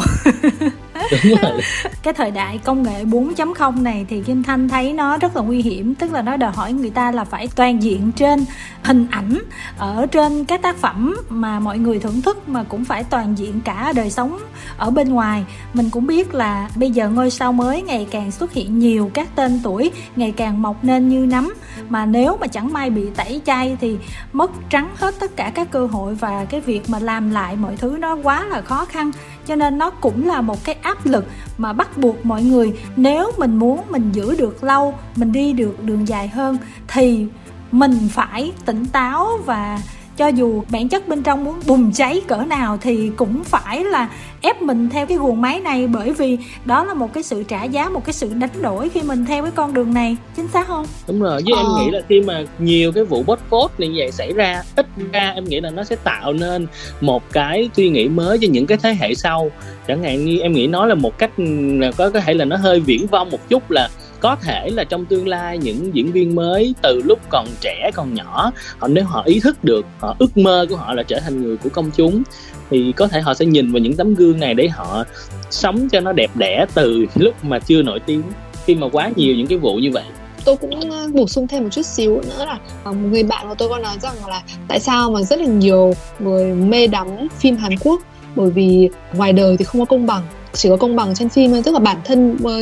đúng 1.11 1.37
rồi. 1.41 1.61
Cái 2.03 2.13
thời 2.13 2.31
đại 2.31 2.57
công 2.63 2.83
nghệ 2.83 3.03
4.0 3.03 3.83
này 3.83 4.05
thì 4.09 4.21
Kim 4.21 4.43
Thanh 4.43 4.69
thấy 4.69 4.93
nó 4.93 5.17
rất 5.17 5.35
là 5.35 5.41
nguy 5.41 5.61
hiểm, 5.61 5.95
tức 5.95 6.13
là 6.13 6.21
nó 6.21 6.37
đòi 6.37 6.51
hỏi 6.51 6.73
người 6.73 6.89
ta 6.89 7.11
là 7.11 7.23
phải 7.23 7.47
toàn 7.55 7.83
diện 7.83 8.11
trên 8.11 8.45
hình 8.83 9.07
ảnh, 9.11 9.37
ở 9.77 10.05
trên 10.11 10.45
các 10.45 10.61
tác 10.61 10.77
phẩm 10.77 11.17
mà 11.29 11.59
mọi 11.59 11.77
người 11.77 11.99
thưởng 11.99 12.21
thức 12.21 12.49
mà 12.49 12.63
cũng 12.63 12.85
phải 12.85 13.03
toàn 13.03 13.37
diện 13.37 13.61
cả 13.61 13.93
đời 13.95 14.09
sống 14.09 14.37
ở 14.77 14.89
bên 14.89 15.09
ngoài. 15.09 15.45
Mình 15.73 15.89
cũng 15.89 16.07
biết 16.07 16.33
là 16.33 16.69
bây 16.75 16.91
giờ 16.91 17.09
ngôi 17.09 17.29
sao 17.29 17.53
mới 17.53 17.81
ngày 17.81 18.07
càng 18.11 18.31
xuất 18.31 18.53
hiện 18.53 18.79
nhiều 18.79 19.11
các 19.13 19.27
tên 19.35 19.59
tuổi, 19.63 19.91
ngày 20.15 20.31
càng 20.31 20.61
mọc 20.61 20.83
nên 20.83 21.09
như 21.09 21.25
nấm. 21.25 21.53
Mà 21.89 22.05
nếu 22.05 22.37
mà 22.41 22.47
chẳng 22.47 22.73
may 22.73 22.89
bị 22.89 23.05
tẩy 23.15 23.41
chay 23.45 23.77
thì 23.81 23.97
mất 24.33 24.51
trắng 24.69 24.89
hết 24.95 25.15
tất 25.19 25.35
cả 25.35 25.51
các 25.55 25.71
cơ 25.71 25.85
hội 25.85 26.15
và 26.15 26.45
cái 26.45 26.61
việc 26.61 26.89
mà 26.89 26.99
làm 26.99 27.31
lại 27.31 27.55
mọi 27.55 27.75
thứ 27.77 27.97
nó 27.99 28.15
quá 28.23 28.45
là 28.45 28.61
khó 28.61 28.85
khăn 28.85 29.11
cho 29.47 29.55
nên 29.55 29.77
nó 29.77 29.89
cũng 29.89 30.27
là 30.27 30.41
một 30.41 30.63
cái 30.63 30.75
áp 30.81 31.05
lực 31.05 31.25
mà 31.57 31.73
bắt 31.73 31.97
buộc 31.97 32.25
mọi 32.25 32.43
người, 32.43 32.79
nếu 32.95 33.31
mình 33.37 33.57
muốn 33.57 33.81
mình 33.89 34.11
giữ 34.11 34.35
được 34.35 34.63
lâu, 34.63 34.93
mình 35.15 35.31
đi 35.31 35.53
được 35.53 35.83
đường 35.83 36.07
dài 36.07 36.27
hơn, 36.27 36.57
thì 36.87 37.27
mình 37.71 38.09
phải 38.11 38.51
tỉnh 38.65 38.85
táo 38.85 39.29
và 39.45 39.79
cho 40.17 40.27
dù 40.27 40.63
bản 40.71 40.89
chất 40.89 41.07
bên 41.07 41.23
trong 41.23 41.43
muốn 41.43 41.59
bùng 41.67 41.91
cháy 41.91 42.21
cỡ 42.27 42.37
nào 42.37 42.77
thì 42.81 43.11
cũng 43.15 43.43
phải 43.43 43.83
là 43.83 44.09
ép 44.41 44.61
mình 44.61 44.89
theo 44.89 45.05
cái 45.05 45.17
guồng 45.17 45.41
máy 45.41 45.59
này 45.59 45.87
bởi 45.87 46.13
vì 46.13 46.37
đó 46.65 46.83
là 46.83 46.93
một 46.93 47.13
cái 47.13 47.23
sự 47.23 47.43
trả 47.43 47.63
giá 47.63 47.89
một 47.89 48.05
cái 48.05 48.13
sự 48.13 48.29
đánh 48.33 48.61
đổi 48.61 48.89
khi 48.89 49.01
mình 49.01 49.25
theo 49.25 49.43
cái 49.43 49.51
con 49.55 49.73
đường 49.73 49.93
này. 49.93 50.17
Chính 50.35 50.47
xác 50.47 50.67
không? 50.67 50.85
Đúng 51.07 51.21
rồi 51.21 51.41
với 51.45 51.53
ờ. 51.53 51.61
em 51.61 51.65
nghĩ 51.79 51.91
là 51.91 51.99
khi 52.09 52.21
mà 52.21 52.43
nhiều 52.59 52.91
cái 52.91 53.03
vụ 53.03 53.23
bot 53.23 53.39
phốt 53.49 53.71
như 53.77 53.93
vậy 53.95 54.11
xảy 54.11 54.33
ra 54.33 54.63
ít 54.75 54.87
ra 55.11 55.31
em 55.35 55.43
nghĩ 55.43 55.61
là 55.61 55.69
nó 55.69 55.83
sẽ 55.83 55.95
tạo 55.95 56.33
nên 56.33 56.67
một 57.01 57.23
cái 57.31 57.69
suy 57.75 57.89
nghĩ 57.89 58.07
mới 58.07 58.37
cho 58.41 58.47
những 58.51 58.65
cái 58.65 58.77
thế 58.83 58.95
hệ 58.99 59.15
sau. 59.15 59.51
Chẳng 59.87 60.03
hạn 60.03 60.25
như 60.25 60.39
em 60.39 60.53
nghĩ 60.53 60.67
nó 60.67 60.85
là 60.85 60.95
một 60.95 61.17
cách 61.17 61.31
là 61.79 61.91
có 61.97 62.09
có 62.09 62.19
thể 62.19 62.33
là 62.33 62.45
nó 62.45 62.55
hơi 62.55 62.79
viễn 62.79 63.07
vông 63.07 63.29
một 63.29 63.49
chút 63.49 63.71
là 63.71 63.89
có 64.23 64.35
thể 64.35 64.69
là 64.69 64.83
trong 64.83 65.05
tương 65.05 65.27
lai 65.27 65.57
những 65.57 65.95
diễn 65.95 66.11
viên 66.11 66.35
mới 66.35 66.75
từ 66.81 67.01
lúc 67.05 67.19
còn 67.29 67.47
trẻ, 67.61 67.91
còn 67.93 68.13
nhỏ, 68.13 68.51
họ 68.77 68.87
nếu 68.87 69.03
họ 69.03 69.23
ý 69.25 69.39
thức 69.39 69.63
được, 69.63 69.85
họ 69.99 70.15
ước 70.19 70.37
mơ 70.37 70.65
của 70.69 70.75
họ 70.75 70.93
là 70.93 71.03
trở 71.03 71.19
thành 71.19 71.43
người 71.43 71.57
của 71.57 71.69
công 71.69 71.91
chúng, 71.91 72.23
thì 72.69 72.91
có 72.91 73.07
thể 73.07 73.21
họ 73.21 73.33
sẽ 73.33 73.45
nhìn 73.45 73.71
vào 73.71 73.79
những 73.79 73.95
tấm 73.95 74.15
gương 74.15 74.39
này 74.39 74.53
để 74.53 74.67
họ 74.67 75.03
sống 75.49 75.89
cho 75.89 75.99
nó 75.99 76.11
đẹp 76.11 76.31
đẽ 76.35 76.65
từ 76.73 77.05
lúc 77.15 77.45
mà 77.45 77.59
chưa 77.59 77.81
nổi 77.81 77.99
tiếng, 77.99 78.23
khi 78.65 78.75
mà 78.75 78.87
quá 78.91 79.11
nhiều 79.15 79.35
những 79.35 79.47
cái 79.47 79.57
vụ 79.57 79.75
như 79.75 79.91
vậy. 79.93 80.03
Tôi 80.45 80.57
cũng 80.57 80.91
ờ, 80.91 81.07
bổ 81.13 81.27
sung 81.27 81.47
thêm 81.47 81.63
một 81.63 81.69
chút 81.71 81.85
xíu 81.85 82.21
nữa 82.21 82.45
là 82.45 82.59
ờ, 82.83 82.91
một 82.91 83.07
người 83.11 83.23
bạn 83.23 83.49
của 83.49 83.55
tôi 83.55 83.69
có 83.69 83.77
nói 83.77 83.97
rằng 84.01 84.15
là 84.27 84.41
tại 84.67 84.79
sao 84.79 85.11
mà 85.11 85.21
rất 85.21 85.39
là 85.39 85.45
nhiều 85.45 85.93
người 86.19 86.53
mê 86.53 86.87
đắm 86.87 87.07
phim 87.39 87.55
Hàn 87.55 87.77
Quốc? 87.83 88.01
Bởi 88.35 88.49
vì 88.49 88.89
ngoài 89.13 89.33
đời 89.33 89.57
thì 89.57 89.65
không 89.65 89.81
có 89.81 89.85
công 89.85 90.05
bằng, 90.05 90.23
chỉ 90.53 90.69
có 90.69 90.77
công 90.77 90.95
bằng 90.95 91.15
trên 91.15 91.29
phim 91.29 91.63
tức 91.63 91.71
là 91.71 91.79
bản 91.79 91.97
thân 92.03 92.37
ờ, 92.43 92.59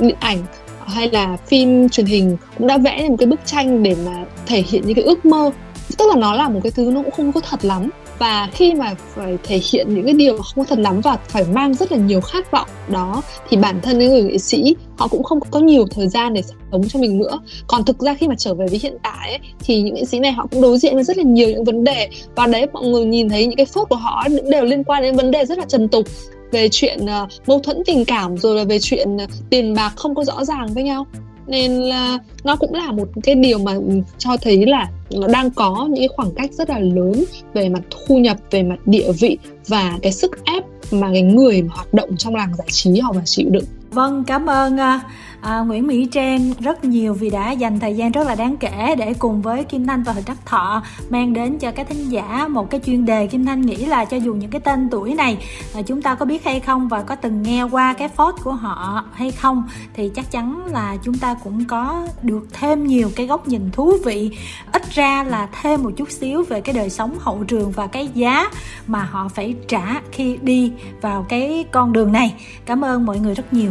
điện 0.00 0.16
ảnh 0.20 0.38
hay 0.86 1.10
là 1.10 1.36
phim 1.46 1.88
truyền 1.88 2.06
hình 2.06 2.36
cũng 2.58 2.66
đã 2.66 2.78
vẽ 2.78 2.98
nên 3.00 3.10
một 3.10 3.16
cái 3.18 3.26
bức 3.26 3.40
tranh 3.46 3.82
để 3.82 3.96
mà 4.06 4.24
thể 4.46 4.62
hiện 4.68 4.82
những 4.86 4.94
cái 4.94 5.04
ước 5.04 5.26
mơ. 5.26 5.50
Tức 5.98 6.08
là 6.08 6.16
nó 6.16 6.34
là 6.34 6.48
một 6.48 6.60
cái 6.62 6.72
thứ 6.72 6.90
nó 6.94 7.02
cũng 7.02 7.10
không 7.10 7.32
có 7.32 7.40
thật 7.40 7.64
lắm. 7.64 7.90
Và 8.18 8.48
khi 8.52 8.74
mà 8.74 8.94
phải 9.14 9.38
thể 9.42 9.60
hiện 9.72 9.94
những 9.94 10.04
cái 10.04 10.14
điều 10.14 10.36
không 10.36 10.64
có 10.64 10.64
thật 10.64 10.78
lắm 10.78 11.00
và 11.00 11.18
phải 11.28 11.44
mang 11.52 11.74
rất 11.74 11.92
là 11.92 11.98
nhiều 11.98 12.20
khát 12.20 12.50
vọng 12.50 12.68
đó 12.88 13.22
thì 13.48 13.56
bản 13.56 13.80
thân 13.82 13.98
những 13.98 14.08
người 14.08 14.22
nghệ 14.22 14.38
sĩ 14.38 14.76
họ 14.96 15.08
cũng 15.08 15.22
không 15.22 15.40
có 15.50 15.60
nhiều 15.60 15.86
thời 15.90 16.08
gian 16.08 16.34
để 16.34 16.42
sống 16.72 16.88
cho 16.88 16.98
mình 16.98 17.18
nữa. 17.18 17.38
Còn 17.66 17.84
thực 17.84 17.98
ra 17.98 18.14
khi 18.14 18.28
mà 18.28 18.34
trở 18.38 18.54
về 18.54 18.66
với 18.66 18.78
hiện 18.82 18.96
tại 19.02 19.30
ấy, 19.30 19.38
thì 19.60 19.82
những 19.82 19.94
nghệ 19.94 20.04
sĩ 20.04 20.18
này 20.18 20.32
họ 20.32 20.46
cũng 20.50 20.62
đối 20.62 20.78
diện 20.78 20.94
với 20.94 21.04
rất 21.04 21.16
là 21.16 21.24
nhiều 21.24 21.48
những 21.48 21.64
vấn 21.64 21.84
đề. 21.84 22.08
Và 22.34 22.46
đấy 22.46 22.66
mọi 22.72 22.84
người 22.84 23.04
nhìn 23.04 23.28
thấy 23.28 23.46
những 23.46 23.56
cái 23.56 23.66
phốt 23.66 23.88
của 23.88 23.96
họ 23.96 24.26
đều 24.50 24.64
liên 24.64 24.84
quan 24.84 25.02
đến 25.02 25.16
vấn 25.16 25.30
đề 25.30 25.44
rất 25.44 25.58
là 25.58 25.64
trần 25.68 25.88
tục 25.88 26.06
về 26.54 26.68
chuyện 26.72 26.98
uh, 27.04 27.28
mâu 27.46 27.60
thuẫn 27.60 27.82
tình 27.86 28.04
cảm 28.04 28.38
rồi 28.38 28.56
là 28.56 28.64
về 28.64 28.78
chuyện 28.78 29.16
uh, 29.16 29.30
tiền 29.50 29.74
bạc 29.74 29.92
không 29.96 30.14
có 30.14 30.24
rõ 30.24 30.44
ràng 30.44 30.74
với 30.74 30.82
nhau. 30.82 31.06
Nên 31.46 31.72
là 31.72 32.18
nó 32.44 32.56
cũng 32.56 32.74
là 32.74 32.92
một 32.92 33.08
cái 33.22 33.34
điều 33.34 33.58
mà 33.58 33.72
cho 34.18 34.36
thấy 34.36 34.66
là 34.66 34.88
nó 35.10 35.26
đang 35.26 35.50
có 35.50 35.86
những 35.90 36.00
cái 36.00 36.08
khoảng 36.16 36.30
cách 36.34 36.52
rất 36.52 36.70
là 36.70 36.78
lớn 36.78 37.24
về 37.54 37.68
mặt 37.68 37.80
thu 37.90 38.18
nhập 38.18 38.36
về 38.50 38.62
mặt 38.62 38.76
địa 38.86 39.12
vị 39.20 39.38
và 39.68 39.98
cái 40.02 40.12
sức 40.12 40.44
ép 40.44 40.64
mà 40.90 41.10
cái 41.12 41.22
người 41.22 41.62
mà 41.62 41.74
hoạt 41.74 41.94
động 41.94 42.16
trong 42.16 42.34
làng 42.34 42.54
giải 42.58 42.66
trí 42.70 42.98
họ 42.98 43.12
phải 43.12 43.22
chịu 43.26 43.46
đựng. 43.50 43.64
Vâng 43.90 44.24
cảm 44.26 44.46
ơn 44.46 44.76
à, 44.76 45.00
à, 45.44 45.58
Nguyễn 45.58 45.86
Mỹ 45.86 46.06
Trang 46.12 46.52
rất 46.60 46.84
nhiều 46.84 47.14
vì 47.14 47.30
đã 47.30 47.50
dành 47.50 47.80
thời 47.80 47.96
gian 47.96 48.12
rất 48.12 48.26
là 48.26 48.34
đáng 48.34 48.56
kể 48.56 48.94
để 48.98 49.14
cùng 49.18 49.42
với 49.42 49.64
Kim 49.64 49.86
Thanh 49.86 50.02
và 50.02 50.12
Huỳnh 50.12 50.24
Đắc 50.26 50.46
Thọ 50.46 50.82
mang 51.10 51.32
đến 51.32 51.58
cho 51.58 51.70
các 51.70 51.88
thính 51.88 52.08
giả 52.08 52.48
một 52.48 52.70
cái 52.70 52.80
chuyên 52.86 53.04
đề. 53.04 53.26
Kim 53.26 53.46
Thanh 53.46 53.60
nghĩ 53.60 53.76
là 53.76 54.04
cho 54.04 54.16
dù 54.16 54.34
những 54.34 54.50
cái 54.50 54.60
tên 54.60 54.88
tuổi 54.90 55.14
này 55.14 55.38
à, 55.74 55.82
chúng 55.82 56.02
ta 56.02 56.14
có 56.14 56.26
biết 56.26 56.44
hay 56.44 56.60
không 56.60 56.88
và 56.88 57.02
có 57.02 57.14
từng 57.14 57.42
nghe 57.42 57.62
qua 57.62 57.92
cái 57.92 58.08
phốt 58.08 58.34
của 58.44 58.52
họ 58.52 59.04
hay 59.12 59.30
không 59.30 59.64
thì 59.94 60.10
chắc 60.14 60.30
chắn 60.30 60.66
là 60.66 60.96
chúng 61.02 61.18
ta 61.18 61.36
cũng 61.44 61.64
có 61.64 62.06
được 62.22 62.48
thêm 62.52 62.86
nhiều 62.86 63.10
cái 63.16 63.26
góc 63.26 63.48
nhìn 63.48 63.70
thú 63.70 63.92
vị. 64.04 64.30
Ít 64.72 64.82
ra 64.94 65.24
là 65.24 65.48
thêm 65.62 65.82
một 65.82 65.90
chút 65.96 66.10
xíu 66.10 66.44
về 66.44 66.60
cái 66.60 66.74
đời 66.74 66.90
sống 66.90 67.16
hậu 67.20 67.44
trường 67.44 67.70
và 67.70 67.86
cái 67.86 68.08
giá 68.14 68.50
mà 68.86 69.02
họ 69.02 69.28
phải 69.28 69.54
trả 69.68 70.00
khi 70.12 70.38
đi 70.42 70.72
vào 71.00 71.26
cái 71.28 71.64
con 71.72 71.92
đường 71.92 72.12
này. 72.12 72.34
Cảm 72.66 72.84
ơn 72.84 73.06
mọi 73.06 73.18
người 73.18 73.34
rất 73.34 73.52
nhiều. 73.52 73.70